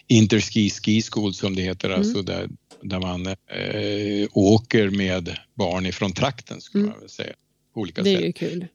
Interski 0.08 0.70
Ski 0.70 1.02
School 1.12 1.34
som 1.34 1.56
det 1.56 1.62
heter, 1.62 1.88
mm. 1.90 2.00
alltså 2.00 2.22
där, 2.22 2.50
där 2.82 3.00
man 3.00 3.28
äh, 3.28 4.28
åker 4.32 4.90
med 4.90 5.38
barn 5.54 5.86
ifrån 5.86 6.12
trakten 6.12 6.62
skulle 6.62 6.84
mm. 6.84 6.92
man 6.92 7.00
väl 7.00 7.10
säga. 7.10 7.34
På 7.74 7.80
olika 7.80 8.04
det 8.04 8.10
är 8.10 8.16
sätt. 8.16 8.26
ju 8.26 8.34
kul. 8.34 8.68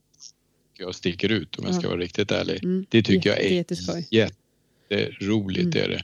Jag 0.78 0.94
sticker 0.94 1.32
ut 1.32 1.58
om 1.58 1.64
jag 1.66 1.74
ska 1.74 1.88
vara 1.88 2.00
riktigt 2.00 2.30
ärlig. 2.30 2.64
Mm. 2.64 2.86
Det 2.88 3.02
tycker 3.02 3.30
jag 3.30 3.40
är 3.40 3.64
jätteroligt. 4.10 5.74
Mm. 5.74 5.84
Är 5.84 5.88
det. 5.88 6.02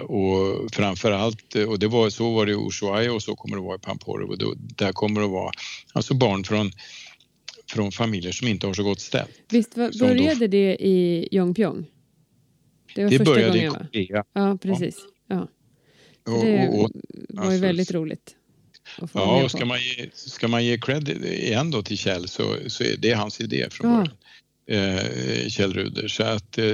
Och 0.00 0.74
framförallt, 0.74 1.54
och 1.54 1.78
det 1.78 1.88
var, 1.88 2.10
så 2.10 2.30
var 2.34 2.46
det 2.46 2.52
i 2.52 2.54
Ushuaia 2.54 3.12
och 3.12 3.22
så 3.22 3.36
kommer 3.36 3.56
det 3.56 3.62
vara 3.62 3.76
i 3.76 3.78
Pamporo. 3.78 4.28
Och 4.28 4.38
då, 4.38 4.54
där 4.56 4.92
kommer 4.92 5.20
det 5.20 5.26
vara 5.26 5.52
alltså 5.92 6.14
barn 6.14 6.44
från, 6.44 6.70
från 7.66 7.92
familjer 7.92 8.32
som 8.32 8.48
inte 8.48 8.66
har 8.66 8.74
så 8.74 8.82
gott 8.82 9.00
ställt. 9.00 9.30
Visst 9.50 9.74
började 9.74 10.34
då, 10.34 10.46
det 10.46 10.76
i 10.80 11.28
Yongpyong? 11.32 11.86
Det, 12.94 13.04
var 13.04 13.10
det 13.10 13.18
första 13.18 13.32
började 13.32 13.66
gången, 13.66 13.86
i 13.92 14.06
Korea. 14.06 14.24
Ja, 14.32 14.58
precis. 14.62 14.98
Ja. 15.26 15.48
Och, 16.26 16.34
och, 16.34 16.84
och, 16.84 16.90
var 17.28 17.44
ju 17.44 17.48
Alltså, 17.48 17.60
väldigt 17.60 17.92
roligt. 17.92 18.36
Ja, 19.12 19.42
och 19.44 19.50
ska 19.50 19.64
man 19.64 19.78
ge, 19.80 20.06
ska 20.14 20.48
man 20.48 20.64
ge 20.64 20.78
cred 20.78 21.08
igen 21.24 21.70
då 21.70 21.82
till 21.82 21.98
Kjell 21.98 22.28
så, 22.28 22.56
så 22.66 22.84
är 22.84 22.96
det 22.96 23.12
hans 23.12 23.40
idé 23.40 23.66
från 23.70 23.90
Ja. 23.90 23.96
början. 23.96 24.16
Eh, 24.98 25.48
Kjell 25.48 25.72
Ruder. 25.74 26.08
Så 26.08 26.22
att, 26.22 26.58
eh, 26.58 26.64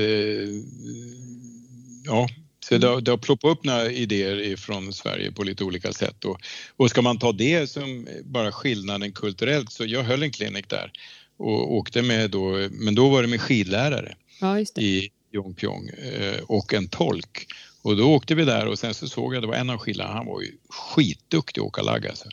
ja, 2.04 2.28
så 2.68 2.78
det, 2.78 2.87
har- 2.87 3.00
det 3.00 3.11
har 3.11 3.18
ploppat 3.18 3.50
upp 3.50 3.64
några 3.64 3.90
idéer 3.90 4.57
från 4.57 4.92
Sverige 4.92 5.33
på 5.33 5.42
lite 5.42 5.64
olika 5.64 5.92
sätt. 5.92 6.24
Och, 6.24 6.40
och 6.76 6.90
ska 6.90 7.02
man 7.02 7.18
ta 7.18 7.33
det 7.33 7.66
som 7.70 8.09
bara 8.24 8.52
skillnaden 8.52 9.12
kulturellt 9.12 9.72
så 9.72 9.85
jag 9.87 10.02
höll 10.02 10.22
en 10.22 10.31
klinik 10.31 10.68
där 10.68 10.92
och 11.37 11.72
åkte 11.74 12.02
med 12.02 12.31
då, 12.31 12.68
men 12.70 12.94
då 12.94 13.09
var 13.09 13.22
det 13.22 13.28
med 13.28 13.40
skidlärare 13.40 14.14
Ja, 14.40 14.64
det. 14.74 14.83
i 14.83 15.11
Jongpyong 15.33 15.88
eh, 15.88 16.40
och 16.42 16.74
en 16.74 16.88
tolk. 16.88 17.46
Och 17.88 17.96
då 17.96 18.14
åkte 18.14 18.35
vi 18.35 18.44
där 18.44 18.66
och 18.66 18.79
sen 18.79 18.94
så 18.94 19.09
såg 19.09 19.35
jag, 19.35 19.42
det 19.42 19.46
var 19.46 19.55
en 19.55 19.70
av 19.70 19.79
skidlärarna, 19.79 20.14
han 20.14 20.27
var 20.27 20.40
ju 20.40 20.53
skitduktig 20.68 21.61
att 21.61 21.66
åka 21.66 21.83
lagg 21.83 22.07
alltså. 22.07 22.29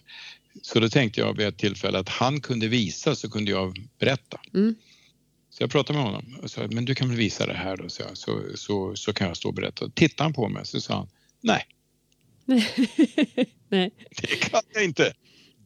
Så 0.62 0.80
då 0.80 0.90
tänkte 0.90 1.22
jag 1.22 1.38
vid 1.38 1.48
ett 1.48 1.58
tillfälle 1.58 2.00
att 2.00 2.10
han 2.10 2.42
kunde 2.42 2.68
visa 2.68 3.16
så 3.16 3.30
kunde 3.30 3.52
jag 3.52 3.78
berätta. 4.00 4.40
Mm. 4.54 4.76
Så 5.50 5.64
jag 5.64 5.72
pratade 5.72 6.00
med 6.00 6.08
honom 6.08 6.40
och 6.44 6.52
sa, 6.52 6.68
men 6.72 6.86
du 6.86 6.96
kan 6.96 7.10
väl 7.10 7.18
visa 7.18 7.46
det 7.46 7.54
här 7.54 7.78
då, 7.78 7.90
så, 7.90 8.02
jag, 8.02 8.18
så, 8.18 8.42
så, 8.56 8.96
så 8.96 9.14
kan 9.14 9.28
jag 9.28 9.38
stå 9.38 9.48
och 9.48 9.54
berätta. 9.54 9.90
Tittade 9.90 10.24
han 10.24 10.34
på 10.34 10.50
mig 10.50 10.66
så 10.66 10.82
sa 10.82 10.94
han, 10.96 11.08
nej, 11.42 11.66
Nej. 13.70 13.92
det 14.22 14.28
kan 14.28 14.62
jag 14.74 14.84
inte. 14.84 15.14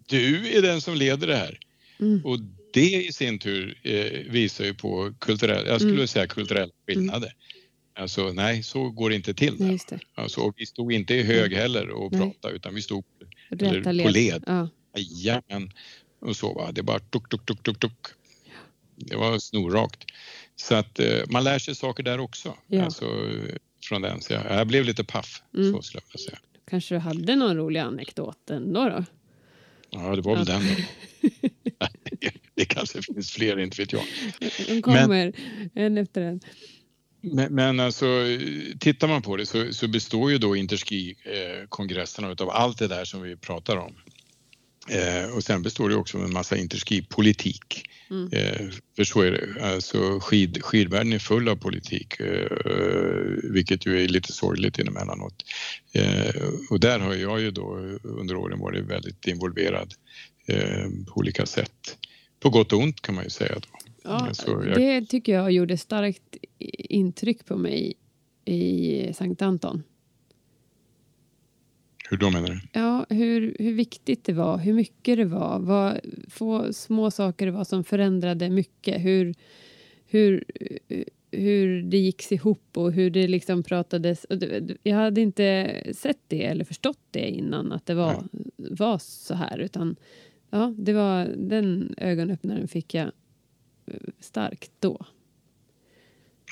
Du 0.07 0.57
är 0.57 0.61
den 0.61 0.81
som 0.81 0.95
leder 0.95 1.27
det 1.27 1.35
här. 1.35 1.59
Mm. 1.99 2.25
Och 2.25 2.39
det 2.73 3.05
i 3.05 3.13
sin 3.13 3.39
tur 3.39 3.79
eh, 3.83 4.31
visar 4.31 4.65
ju 4.65 4.73
på 4.73 5.13
kulturell, 5.19 5.67
jag 5.67 5.81
skulle 5.81 5.93
Mm. 5.93 6.07
säga 6.07 6.27
kulturella 6.27 6.71
skillnader. 6.87 7.33
Alltså 7.99 8.31
nej, 8.33 8.63
så 8.63 8.89
går 8.89 9.09
det 9.09 9.15
inte 9.15 9.33
till 9.33 9.57
där. 9.57 9.71
just 9.71 9.89
det. 9.89 9.99
Alltså, 10.15 10.53
vi 10.57 10.65
stod 10.65 10.93
inte 10.93 11.13
i 11.13 11.23
hög 11.23 11.53
heller 11.53 11.89
och 11.89 12.11
Nej. 12.11 12.21
pratade 12.21 12.55
utan 12.55 12.75
vi 12.75 12.81
stod 12.81 13.03
Eller 13.51 14.03
på 14.03 14.09
led. 14.09 14.43
Ja. 14.47 14.69
jajamän 14.95 15.71
och 16.21 16.35
så 16.35 16.53
va. 16.53 16.71
Det 16.71 16.83
bara 16.83 16.99
tuk, 16.99 17.29
tuk, 17.29 17.45
tuk, 17.45 17.63
tuk, 17.63 17.79
tuk. 17.79 17.97
Det 18.95 19.15
var 19.15 19.39
snorrakt. 19.39 20.03
Så 20.55 20.75
att 20.75 20.99
eh, 20.99 21.19
man 21.29 21.43
lär 21.43 21.59
sig 21.59 21.75
saker 21.75 22.03
där 22.03 22.19
också. 22.19 22.57
Ja. 22.67 22.83
Alltså, 22.83 23.05
från 23.83 24.01
den. 24.01 24.21
Så 24.21 24.33
jag, 24.33 24.45
jag 24.45 24.67
blev 24.67 24.85
lite 24.85 25.03
paff, 25.03 25.41
Mm. 25.55 25.73
så 25.73 25.81
skulle 25.81 26.01
jag 26.11 26.19
säga. 26.19 26.39
Kanske 26.69 26.95
du 26.95 26.99
hade 26.99 27.35
någon 27.35 27.57
rolig 27.57 27.79
anekdot 27.79 28.49
ändå 28.49 28.85
då? 28.89 29.05
Ja, 29.89 30.15
det 30.15 30.21
var 30.21 30.35
väl 30.35 30.45
Ja. 30.47 30.53
den 30.53 30.63
då. 30.75 31.87
det 32.55 32.65
kanske 32.65 33.01
finns 33.01 33.31
fler, 33.31 33.59
inte 33.59 33.81
vet 33.81 33.91
jag. 33.93 34.03
De 34.67 34.81
kommer 34.81 35.33
en 35.73 35.97
efter 35.97 36.21
en. 36.21 36.39
Men, 37.21 37.55
men 37.55 37.79
alltså, 37.79 38.05
tittar 38.79 39.07
man 39.07 39.21
på 39.21 39.37
det 39.37 39.45
så, 39.45 39.73
så 39.73 39.87
består 39.87 40.31
ju 40.31 40.37
då 40.37 40.55
Interski-kongresserna 40.55 42.31
utav 42.31 42.49
allt 42.49 42.77
det 42.79 42.87
där 42.87 43.05
som 43.05 43.21
vi 43.21 43.35
pratar 43.35 43.77
om. 43.77 43.93
Eh, 44.89 45.35
och 45.35 45.43
sen 45.43 45.61
består 45.61 45.89
det 45.89 45.95
också 45.95 46.17
av 46.17 46.23
en 46.23 46.33
massa 46.33 46.57
Interski-politik. 46.57 47.85
Mm. 48.09 48.29
Eh, 48.33 48.69
för 48.95 49.03
så 49.03 49.21
är 49.21 49.31
det. 49.31 49.73
Alltså 49.73 50.19
skid, 50.19 50.63
skidvärlden 50.63 51.13
är 51.13 51.19
full 51.19 51.49
av 51.49 51.55
politik, 51.55 52.19
eh, 52.19 52.47
vilket 53.43 53.85
ju 53.85 54.03
är 54.03 54.07
lite 54.07 54.31
sorgligt 54.33 54.79
emellanåt. 54.79 55.43
Eh, 55.93 56.43
och 56.69 56.79
där 56.79 56.99
har 56.99 57.13
jag 57.13 57.41
ju 57.41 57.51
då 57.51 57.77
under 58.03 58.35
åren 58.35 58.59
varit 58.59 58.85
väldigt 58.85 59.27
involverad 59.27 59.93
eh, 60.47 60.85
på 61.07 61.13
olika 61.19 61.45
sätt. 61.45 61.97
På 62.39 62.49
gott 62.49 62.73
och 62.73 62.79
ont 62.79 63.01
kan 63.01 63.15
man 63.15 63.23
ju 63.23 63.29
säga 63.29 63.53
då. 63.55 63.67
Ja, 64.03 64.09
Alltså, 64.09 64.63
jag- 64.67 64.77
Det 64.77 65.05
tycker 65.05 65.33
jag 65.33 65.51
gjorde 65.51 65.77
starkt 65.77 66.37
intryck 66.89 67.45
på 67.45 67.57
mig 67.57 67.93
i 68.45 69.13
Sankt 69.13 69.41
Anton. 69.41 69.83
Hur 72.09 72.17
då 72.17 72.29
menar 72.29 72.47
du? 72.47 72.59
Ja, 72.73 73.05
hur, 73.09 73.55
hur 73.59 73.73
viktigt 73.73 74.23
det 74.23 74.33
var, 74.33 74.57
hur 74.57 74.73
mycket 74.73 75.17
det 75.17 75.25
var, 75.25 75.59
vad 75.59 75.99
få 76.27 76.73
små 76.73 77.11
saker 77.11 77.45
det 77.45 77.51
var 77.51 77.63
som 77.63 77.83
förändrade 77.83 78.49
mycket. 78.49 79.01
Hur, 79.01 79.35
hur, 80.05 80.43
hur 81.31 81.81
det 81.81 81.97
gick 81.97 82.31
ihop 82.31 82.77
och 82.77 82.91
hur 82.91 83.09
det 83.09 83.27
liksom 83.27 83.63
pratades. 83.63 84.25
Jag 84.83 84.95
hade 84.95 85.21
inte 85.21 85.81
sett 85.93 86.19
det 86.27 86.45
eller 86.45 86.65
förstått 86.65 86.99
det 87.11 87.29
innan 87.29 87.71
att 87.71 87.85
det 87.85 87.95
var, 87.95 88.23
var 88.57 88.97
så 88.97 89.33
här. 89.33 89.57
Utan 89.57 89.95
ja, 90.49 90.73
det 90.77 90.93
var 90.93 91.25
den 91.25 91.93
ögonöppnaren 91.97 92.67
fick 92.67 92.93
jag 92.93 93.11
eh, 93.85 93.93
starkt 94.19 94.71
då. 94.79 95.05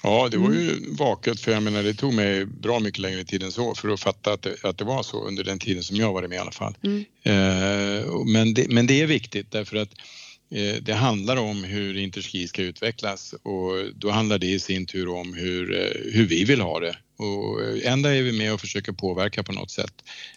Ja, 0.04 0.28
det 0.32 0.38
var 0.38 0.46
Mm. 0.48 0.60
ju 0.60 0.76
vaket 0.90 1.40
för 1.40 1.52
jag 1.52 1.64
menar 1.64 1.84
det 1.84 1.94
tog 1.94 2.14
mig 2.14 2.46
bra 2.46 2.80
mycket 2.80 3.00
längre 3.00 3.24
tid 3.24 3.44
än 3.44 3.52
så 3.52 3.76
för 3.76 3.90
att 3.90 4.00
fatta 4.00 4.34
att 4.34 4.42
det, 4.42 4.64
att 4.64 4.78
det 4.78 4.86
var 4.86 5.04
så 5.04 5.24
under 5.28 5.44
den 5.44 5.60
tiden 5.60 5.84
som 5.84 5.96
jag 5.98 6.14
varit 6.14 6.30
med 6.30 6.36
i 6.36 6.40
alla 6.40 6.52
fall. 6.52 6.78
Mm. 6.84 7.06
Eh, 7.24 8.26
men, 8.26 8.54
det, 8.54 8.70
men 8.70 8.88
det 8.88 9.02
är 9.02 9.08
viktigt 9.08 9.52
därför 9.52 9.78
att 9.78 9.90
eh, 10.52 10.76
det 10.82 10.94
handlar 10.94 11.38
om 11.38 11.64
hur 11.64 11.98
Interski 11.98 12.48
ska 12.48 12.62
utvecklas 12.62 13.34
och 13.44 13.94
då 13.96 14.10
handlar 14.10 14.38
det 14.38 14.48
i 14.48 14.60
sin 14.60 14.86
tur 14.86 15.10
om 15.10 15.34
hur, 15.34 15.80
eh, 15.80 16.12
hur 16.14 16.28
vi 16.28 16.44
vill 16.44 16.62
ha 16.62 16.80
det. 16.80 16.98
Och 17.20 17.62
enda 17.84 18.16
är 18.16 18.22
vi 18.22 18.32
med 18.32 18.54
och 18.54 18.62
försöker 18.62 18.92
påverka 18.92 19.44
på 19.44 19.52
något 19.52 19.72
sätt 19.72 19.94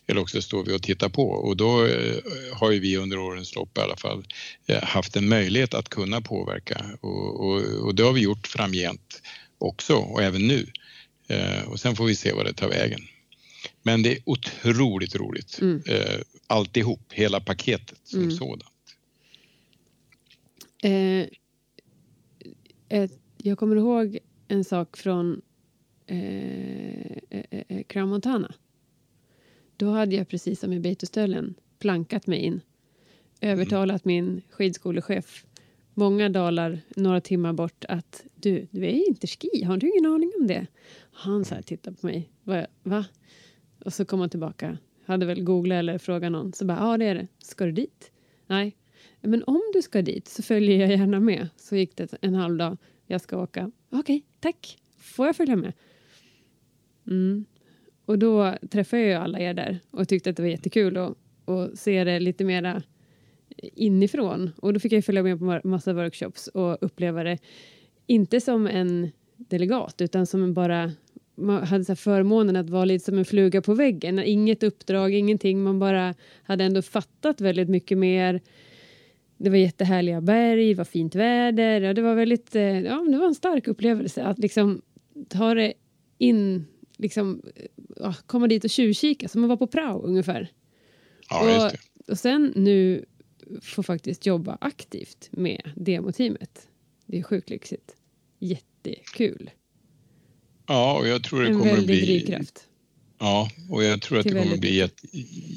eller 0.06 0.20
också 0.20 0.42
står 0.42 0.64
vi 0.64 0.76
och 0.76 0.82
tittar 0.82 1.08
på 1.08 1.28
och 1.30 1.56
då 1.56 1.88
har 2.52 2.70
ju 2.70 2.80
vi 2.80 2.96
under 2.96 3.18
årens 3.18 3.54
lopp 3.54 3.78
i 3.78 3.80
alla 3.80 3.96
fall 3.96 4.24
haft 4.82 5.16
en 5.16 5.28
möjlighet 5.28 5.74
att 5.74 5.88
kunna 5.88 6.20
påverka 6.20 6.84
och, 7.00 7.40
och, 7.46 7.62
och 7.62 7.94
det 7.94 8.02
har 8.02 8.12
vi 8.12 8.20
gjort 8.20 8.46
framgent 8.46 9.22
också 9.60 9.94
och 9.94 10.22
även 10.22 10.48
nu. 10.48 10.66
Eh, 11.28 11.68
och 11.68 11.80
sen 11.80 11.96
får 11.96 12.04
vi 12.04 12.14
se 12.14 12.32
vad 12.32 12.46
det 12.46 12.52
tar 12.52 12.68
vägen. 12.68 13.00
Men 13.82 14.02
det 14.02 14.12
är 14.12 14.18
otroligt 14.26 15.16
roligt 15.16 15.58
Mm. 15.60 15.82
eh, 15.86 16.20
alltihop, 16.46 17.12
hela 17.12 17.40
paketet 17.40 18.00
som 18.04 18.18
Mm. 18.20 18.30
sådant. 18.30 18.64
Eh, 20.82 21.26
ett, 22.88 23.12
jag 23.36 23.58
kommer 23.58 23.76
ihåg 23.76 24.18
en 24.48 24.64
sak 24.64 24.96
från 24.96 25.40
eh, 26.06 27.16
eh, 27.30 27.44
eh, 27.68 27.82
Crown 27.86 28.08
Montana. 28.08 28.54
Då 29.76 29.90
hade 29.92 30.16
jag 30.16 30.28
precis 30.28 30.60
som 30.60 30.72
i 30.72 30.80
Beitostöllen 30.80 31.54
plankat 31.78 32.26
mig 32.26 32.38
in. 32.38 32.60
Övertalat 33.40 34.04
min 34.04 34.42
skidskolechef 34.50 35.44
många 35.94 36.28
dalar, 36.28 36.80
några 36.96 37.20
timmar 37.20 37.52
bort 37.52 37.84
att 37.88 38.24
du, 38.34 38.66
du 38.70 38.84
är 38.84 39.08
inte 39.08 39.26
ski, 39.26 39.64
har 39.64 39.76
du 39.76 39.90
ingen 39.90 40.12
aning 40.12 40.32
om 40.40 40.46
det? 40.46 40.66
Han 41.12 41.44
så 41.44 41.54
här 41.54 41.62
tittade 41.62 41.96
på 41.96 42.06
mig. 42.06 42.30
Va? 42.44 42.66
Va? 42.82 43.04
Och 43.84 43.92
så 43.92 44.04
kom 44.04 44.20
han 44.20 44.30
tillbaka. 44.30 44.78
Hade 45.04 45.26
väl 45.26 45.42
googlat 45.44 45.76
eller 45.76 45.98
frågat 45.98 46.32
någon. 46.32 46.52
Så 46.52 46.64
bara, 46.64 46.78
ja 46.78 46.98
det 46.98 47.04
är 47.04 47.14
det. 47.14 47.26
Ska 47.38 47.64
du 47.64 47.72
dit? 47.72 48.12
Nej. 48.46 48.76
Men 49.20 49.44
om 49.44 49.62
du 49.72 49.82
ska 49.82 50.02
dit 50.02 50.28
så 50.28 50.42
följer 50.42 50.80
jag 50.80 50.90
gärna 50.90 51.20
med. 51.20 51.48
Så 51.56 51.76
gick 51.76 51.96
det 51.96 52.14
en 52.20 52.34
halv 52.34 52.58
dag. 52.58 52.76
Jag 53.06 53.20
ska 53.20 53.38
åka. 53.38 53.70
Okej, 53.90 54.24
tack. 54.40 54.78
Får 54.98 55.26
jag 55.26 55.36
följa 55.36 55.56
med? 55.56 55.72
Mm. 57.06 57.44
Och 58.04 58.18
då 58.18 58.54
träffade 58.70 59.02
jag 59.02 59.08
ju 59.08 59.14
alla 59.14 59.40
er 59.40 59.54
där 59.54 59.78
och 59.90 60.08
tyckte 60.08 60.30
att 60.30 60.36
det 60.36 60.42
var 60.42 60.50
jättekul 60.50 60.96
att, 60.96 61.16
att 61.44 61.78
se 61.78 62.04
det 62.04 62.20
lite 62.20 62.44
mera 62.44 62.82
inifrån. 63.62 64.50
Och 64.56 64.72
då 64.72 64.80
fick 64.80 64.92
jag 64.92 65.04
följa 65.04 65.22
med 65.22 65.38
på 65.38 65.44
ma- 65.44 65.66
massa 65.66 65.92
workshops 65.92 66.46
och 66.46 66.78
uppleva 66.80 67.24
det 67.24 67.38
inte 68.06 68.40
som 68.40 68.66
en 68.66 69.10
delegat 69.36 70.00
utan 70.00 70.26
som 70.26 70.54
bara 70.54 70.92
man 71.34 71.64
hade 71.64 71.84
så 71.84 71.96
förmånen 71.96 72.56
att 72.56 72.70
vara 72.70 72.84
lite 72.84 73.04
som 73.04 73.18
en 73.18 73.24
fluga 73.24 73.62
på 73.62 73.74
väggen. 73.74 74.18
Inget 74.18 74.62
uppdrag, 74.62 75.14
ingenting. 75.14 75.62
Man 75.62 75.78
bara 75.78 76.14
hade 76.42 76.64
ändå 76.64 76.82
fattat 76.82 77.40
väldigt 77.40 77.68
mycket 77.68 77.98
mer. 77.98 78.40
Det 79.36 79.50
var 79.50 79.56
jättehärliga 79.56 80.20
berg, 80.20 80.68
det 80.68 80.74
var 80.74 80.84
fint 80.84 81.14
väder. 81.14 81.80
Ja, 81.80 81.94
det 81.94 82.02
var 82.02 82.14
väldigt, 82.14 82.54
eh, 82.54 82.80
ja, 82.80 83.04
det 83.10 83.18
var 83.18 83.26
en 83.26 83.34
stark 83.34 83.68
upplevelse 83.68 84.24
att 84.24 84.38
liksom 84.38 84.82
ta 85.28 85.54
det 85.54 85.72
in, 86.18 86.66
liksom 86.96 87.42
ja, 87.96 88.14
komma 88.26 88.46
dit 88.46 88.64
och 88.64 88.70
tjuvkika 88.70 89.28
som 89.28 89.44
att 89.44 89.48
vara 89.48 89.56
på 89.56 89.66
prao 89.66 90.02
ungefär. 90.02 90.48
Ja, 91.30 91.66
och, 91.66 91.72
och 92.10 92.18
sen 92.18 92.52
nu 92.56 93.04
få 93.62 93.82
faktiskt 93.82 94.26
jobba 94.26 94.58
aktivt 94.60 95.28
med 95.32 95.70
demoteamet. 95.76 96.68
Det 97.06 97.18
är 97.18 97.22
sjukt 97.22 97.50
lyxigt. 97.50 97.96
Jättekul. 98.38 99.50
Ja, 100.66 100.98
och 100.98 101.08
jag 101.08 101.24
tror 101.24 101.42
det 101.42 101.48
En 101.48 101.58
kommer 101.58 101.72
att 101.72 101.78
väldig 101.78 101.96
bli... 101.96 102.06
drivkraft. 102.06 102.68
Ja, 103.20 103.50
och 103.68 103.84
jag 103.84 104.02
tror 104.02 104.18
att 104.18 104.24
det 104.24 104.30
kommer 104.30 104.54
att 104.54 104.60
bli 104.60 104.76
jätte, 104.76 105.06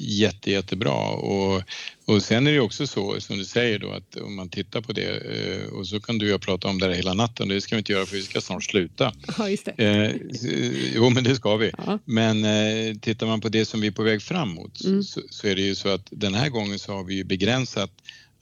jätte, 0.00 0.50
jättebra. 0.50 1.08
Och, 1.08 1.62
och 2.04 2.22
sen 2.22 2.46
är 2.46 2.52
det 2.52 2.60
också 2.60 2.86
så, 2.86 3.20
som 3.20 3.38
du 3.38 3.44
säger 3.44 3.78
då, 3.78 3.90
att 3.90 4.16
om 4.16 4.34
man 4.36 4.48
tittar 4.48 4.80
på 4.80 4.92
det 4.92 5.16
eh, 5.16 5.72
och 5.72 5.86
så 5.86 6.00
kan 6.00 6.18
du 6.18 6.26
och 6.26 6.32
jag 6.32 6.40
prata 6.40 6.68
om 6.68 6.78
det 6.78 6.86
här 6.86 6.92
hela 6.92 7.14
natten. 7.14 7.48
Det 7.48 7.60
ska 7.60 7.74
vi 7.76 7.78
inte 7.78 7.92
göra 7.92 8.06
för 8.06 8.16
vi 8.16 8.22
ska 8.22 8.40
snart 8.40 8.64
sluta. 8.64 9.12
Ja, 9.38 9.48
just 9.50 9.64
det. 9.76 9.84
Eh, 9.84 10.12
jo, 10.94 11.10
men 11.10 11.24
det 11.24 11.36
ska 11.36 11.56
vi. 11.56 11.70
Ja. 11.86 11.98
Men 12.04 12.44
eh, 12.44 12.94
tittar 13.00 13.26
man 13.26 13.40
på 13.40 13.48
det 13.48 13.64
som 13.64 13.80
vi 13.80 13.86
är 13.86 13.92
på 13.92 14.02
väg 14.02 14.22
framåt 14.22 14.84
Mm. 14.84 15.02
så, 15.02 15.20
så 15.30 15.46
är 15.46 15.54
det 15.56 15.62
ju 15.62 15.74
så 15.74 15.88
att 15.88 16.06
den 16.10 16.34
här 16.34 16.48
gången 16.48 16.78
så 16.78 16.92
har 16.92 17.04
vi 17.04 17.14
ju 17.14 17.24
begränsat 17.24 17.90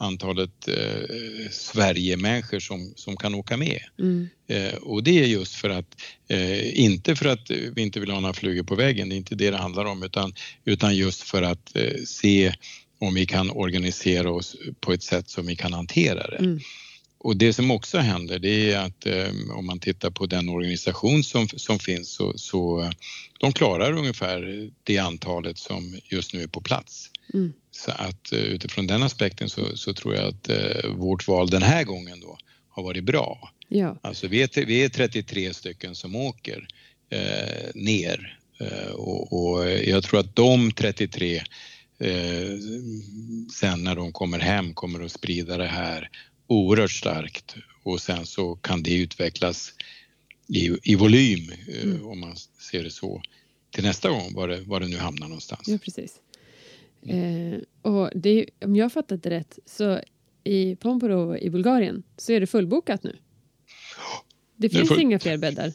antalet 0.02 0.68
eh, 0.68 1.50
Sverigemänniskor 1.50 2.58
som, 2.58 2.92
som 2.96 3.16
kan 3.16 3.34
åka 3.34 3.56
med. 3.56 3.80
Mm. 3.98 4.28
Eh, 4.48 4.74
och 4.74 5.02
det 5.02 5.22
är 5.22 5.26
just 5.26 5.54
för 5.54 5.70
att, 5.70 6.02
eh, 6.28 6.80
inte 6.80 7.16
för 7.16 7.26
att 7.26 7.50
vi 7.50 7.82
inte 7.82 8.00
vill 8.00 8.10
ha 8.10 8.20
några 8.20 8.34
flugor 8.34 8.62
på 8.62 8.74
väggen, 8.74 9.08
det 9.08 9.14
är 9.14 9.16
inte 9.16 9.34
det 9.34 9.50
det 9.50 9.56
handlar 9.56 9.84
om, 9.84 10.02
utan, 10.02 10.34
utan 10.64 10.96
just 10.96 11.22
för 11.22 11.42
att 11.42 11.76
eh, 11.76 12.02
se 12.06 12.54
om 12.98 13.14
vi 13.14 13.26
kan 13.26 13.50
organisera 13.50 14.30
oss 14.30 14.56
på 14.80 14.92
ett 14.92 15.02
sätt 15.02 15.30
som 15.30 15.46
vi 15.46 15.56
kan 15.56 15.72
hantera 15.72 16.26
det. 16.26 16.36
Mm. 16.36 16.60
Och 17.24 17.36
det 17.36 17.52
som 17.52 17.70
också 17.70 17.98
händer 17.98 18.38
det 18.38 18.72
är 18.72 18.78
att 18.78 19.06
eh, 19.06 19.28
om 19.54 19.66
man 19.66 19.78
tittar 19.78 20.10
på 20.10 20.26
den 20.26 20.48
organisation 20.48 21.24
som, 21.24 21.48
som 21.48 21.78
finns 21.78 22.10
så, 22.10 22.38
så 22.38 22.90
de 23.40 23.52
klarar 23.52 23.92
ungefär 23.92 24.70
det 24.82 24.98
antalet 24.98 25.58
som 25.58 25.98
just 26.04 26.34
nu 26.34 26.42
är 26.42 26.46
på 26.46 26.60
plats. 26.60 27.10
Mm. 27.34 27.52
Så 27.70 27.90
att 27.90 28.32
eh, 28.32 28.38
utifrån 28.38 28.86
den 28.86 29.02
aspekten 29.02 29.48
så, 29.48 29.76
så 29.76 29.94
tror 29.94 30.14
jag 30.14 30.28
att 30.28 30.48
eh, 30.48 30.90
vårt 30.90 31.28
val 31.28 31.50
den 31.50 31.62
här 31.62 31.84
gången 31.84 32.20
då 32.20 32.38
har 32.68 32.82
varit 32.82 33.04
bra. 33.04 33.52
Ja. 33.68 33.96
Alltså 34.02 34.28
vi 34.28 34.42
är, 34.42 34.66
vi 34.66 34.84
är 34.84 34.88
33 34.88 35.54
stycken 35.54 35.94
som 35.94 36.16
åker 36.16 36.66
eh, 37.10 37.70
ner 37.74 38.38
eh, 38.60 38.92
och, 38.92 39.32
och 39.32 39.70
jag 39.70 40.02
tror 40.04 40.20
att 40.20 40.36
de 40.36 40.72
33 40.72 41.36
eh, 41.36 41.44
sen 43.60 43.84
när 43.84 43.94
de 43.94 44.12
kommer 44.12 44.38
hem 44.38 44.74
kommer 44.74 45.04
att 45.04 45.12
sprida 45.12 45.56
det 45.56 45.66
här 45.66 46.10
oerhört 46.52 46.90
starkt 46.90 47.56
och 47.82 48.00
sen 48.00 48.26
så 48.26 48.54
kan 48.56 48.82
det 48.82 48.94
utvecklas 48.96 49.72
i, 50.48 50.70
i 50.82 50.94
volym 50.94 51.52
eh, 51.68 51.82
Mm. 51.82 52.06
om 52.06 52.20
man 52.20 52.36
ser 52.70 52.82
det 52.84 52.90
så 52.90 53.22
till 53.70 53.84
nästa 53.84 54.10
gång 54.10 54.34
var 54.34 54.48
det, 54.48 54.60
var 54.60 54.80
det 54.80 54.88
nu 54.88 54.96
hamnar 54.96 55.28
någonstans. 55.28 55.68
Ja, 55.68 55.78
precis. 55.78 56.14
Eh, 57.06 57.58
och 57.92 58.10
det, 58.14 58.46
om 58.64 58.76
jag 58.76 58.92
fattat 58.92 59.22
det 59.22 59.30
rätt 59.30 59.58
så 59.66 60.00
i 60.44 60.76
Pomporov 60.76 61.36
i 61.36 61.50
Bulgarien 61.50 62.02
så 62.16 62.32
är 62.32 62.40
det 62.40 62.46
fullbokat 62.46 63.02
nu. 63.02 63.16
Det 64.56 64.68
Det 64.68 64.76
finns 64.78 64.88
full- 64.88 65.00
inga 65.00 65.18
fler 65.18 65.36
bäddar. 65.36 65.72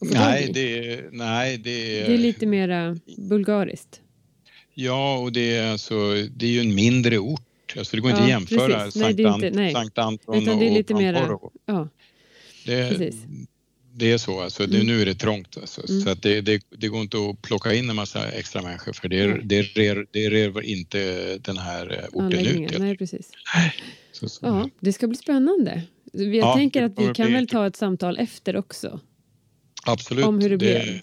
Nej, 0.00 0.50
det 0.54 1.04
nej, 1.12 1.58
det 1.58 2.00
är, 2.00 2.06
det 2.08 2.14
är 2.14 2.18
lite 2.18 2.46
mera 2.46 2.98
bulgariskt. 3.16 4.00
Ja, 4.74 5.18
och 5.18 5.32
det 5.32 5.56
är, 5.56 5.70
alltså, 5.72 6.12
det 6.36 6.46
är 6.46 6.50
ju 6.50 6.60
en 6.60 6.74
mindre 6.74 7.18
ort. 7.18 7.42
Alltså 7.76 7.96
det 7.96 8.00
går 8.02 8.10
inte 8.10 8.20
Ja, 8.22 8.24
att 8.24 8.30
jämföra 8.50 8.84
precis. 8.84 9.02
Sankt, 9.02 9.16
det 9.16 9.22
är 9.22 9.26
Ant- 9.26 9.34
inte- 9.34 9.50
nej. 9.50 9.72
Sankt 9.72 9.98
Anton 9.98 10.42
Utan 10.42 10.58
det 10.58 10.64
är 10.66 10.70
och 10.70 10.76
lite 10.76 10.94
mera- 10.94 11.18
Pamporov. 11.18 11.52
Ja, 11.66 11.88
Det, 12.66 12.88
precis. 12.90 13.14
det 13.94 14.12
är 14.12 14.18
så, 14.18 14.40
alltså, 14.40 14.66
det, 14.66 14.74
Mm. 14.76 14.86
nu 14.86 15.02
är 15.02 15.06
det 15.06 15.14
trångt. 15.14 15.56
Alltså, 15.56 15.82
Mm. 15.88 16.00
Så 16.02 16.10
att 16.10 16.22
det, 16.22 16.40
det, 16.40 16.62
det 16.70 16.88
går 16.88 17.00
inte 17.00 17.16
att 17.30 17.42
plocka 17.42 17.74
in 17.74 17.90
en 17.90 17.96
massa 17.96 18.28
extra 18.30 18.62
människor 18.62 18.92
för 18.92 19.08
det, 19.08 19.26
Nej. 19.26 19.40
det, 19.44 19.62
rer, 19.62 20.06
det 20.10 20.30
rever 20.30 20.62
inte 20.62 21.38
den 21.38 21.58
här 21.58 21.98
eh, 21.98 22.04
orten 22.12 22.46
ut. 22.46 22.78
Nej, 22.78 22.96
precis. 22.96 23.30
Så, 24.12 24.28
så. 24.28 24.46
Ja, 24.46 24.68
det 24.80 24.92
ska 24.92 25.06
bli 25.06 25.16
spännande. 25.16 25.82
Jag 26.12 26.34
Ja, 26.34 26.54
tänker 26.56 26.80
det 26.80 26.86
att 26.86 26.98
vi 27.10 27.14
kan 27.14 27.26
bli- 27.26 27.34
väl 27.34 27.48
ta 27.48 27.66
ett 27.66 27.76
samtal 27.76 28.18
efter 28.18 28.56
också. 28.56 29.00
Absolut. 29.86 30.24
om 30.24 30.40
hur 30.40 30.50
det 30.50 30.56
blev. 30.56 31.00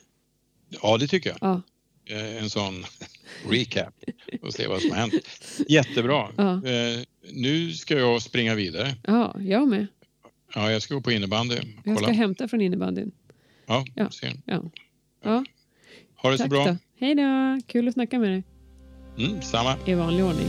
Ja, 0.82 0.98
det 0.98 1.08
tycker 1.08 1.30
jag. 1.30 1.38
Ja, 1.42 1.62
En 2.10 2.50
sån 2.50 2.86
recap 3.50 3.94
och 4.42 4.54
se 4.54 4.68
vad 4.68 4.82
som 4.82 4.92
har 4.92 4.98
hänt. 4.98 5.14
Jättebra. 5.70 6.28
Ja. 6.38 6.54
Eh, 6.54 7.00
Nu 7.32 7.74
ska 7.74 7.98
jag 8.00 8.22
springa 8.22 8.56
vidare. 8.56 8.96
ja 9.04 9.36
jag 9.40 9.68
med. 9.68 9.88
Ja, 10.56 10.72
jag 10.72 10.82
ska 10.82 10.96
gå 10.96 11.02
på 11.02 11.12
innebandy. 11.12 11.56
Jag 11.56 11.98
ska 11.98 12.06
Kolla. 12.06 12.18
hämta 12.18 12.48
från 12.48 12.62
innebandyn. 12.62 13.12
Ja, 13.66 13.86
Ja. 13.96 14.10
ser. 14.12 14.34
Ja. 14.46 14.64
Ja, 15.24 15.46
Ha 16.16 16.32
det 16.32 16.38
så 16.38 16.44
tack 16.44 16.50
bra. 16.50 16.66
då. 16.66 16.78
Hej 17.00 17.16
då! 17.16 17.60
Kul 17.68 17.88
att 17.88 17.94
snacka 17.94 18.20
med 18.20 18.30
dig 18.32 18.44
Mm, 19.18 19.42
samma. 19.42 19.76
i 19.86 19.94
vanlig 19.94 20.26
ordning. 20.26 20.48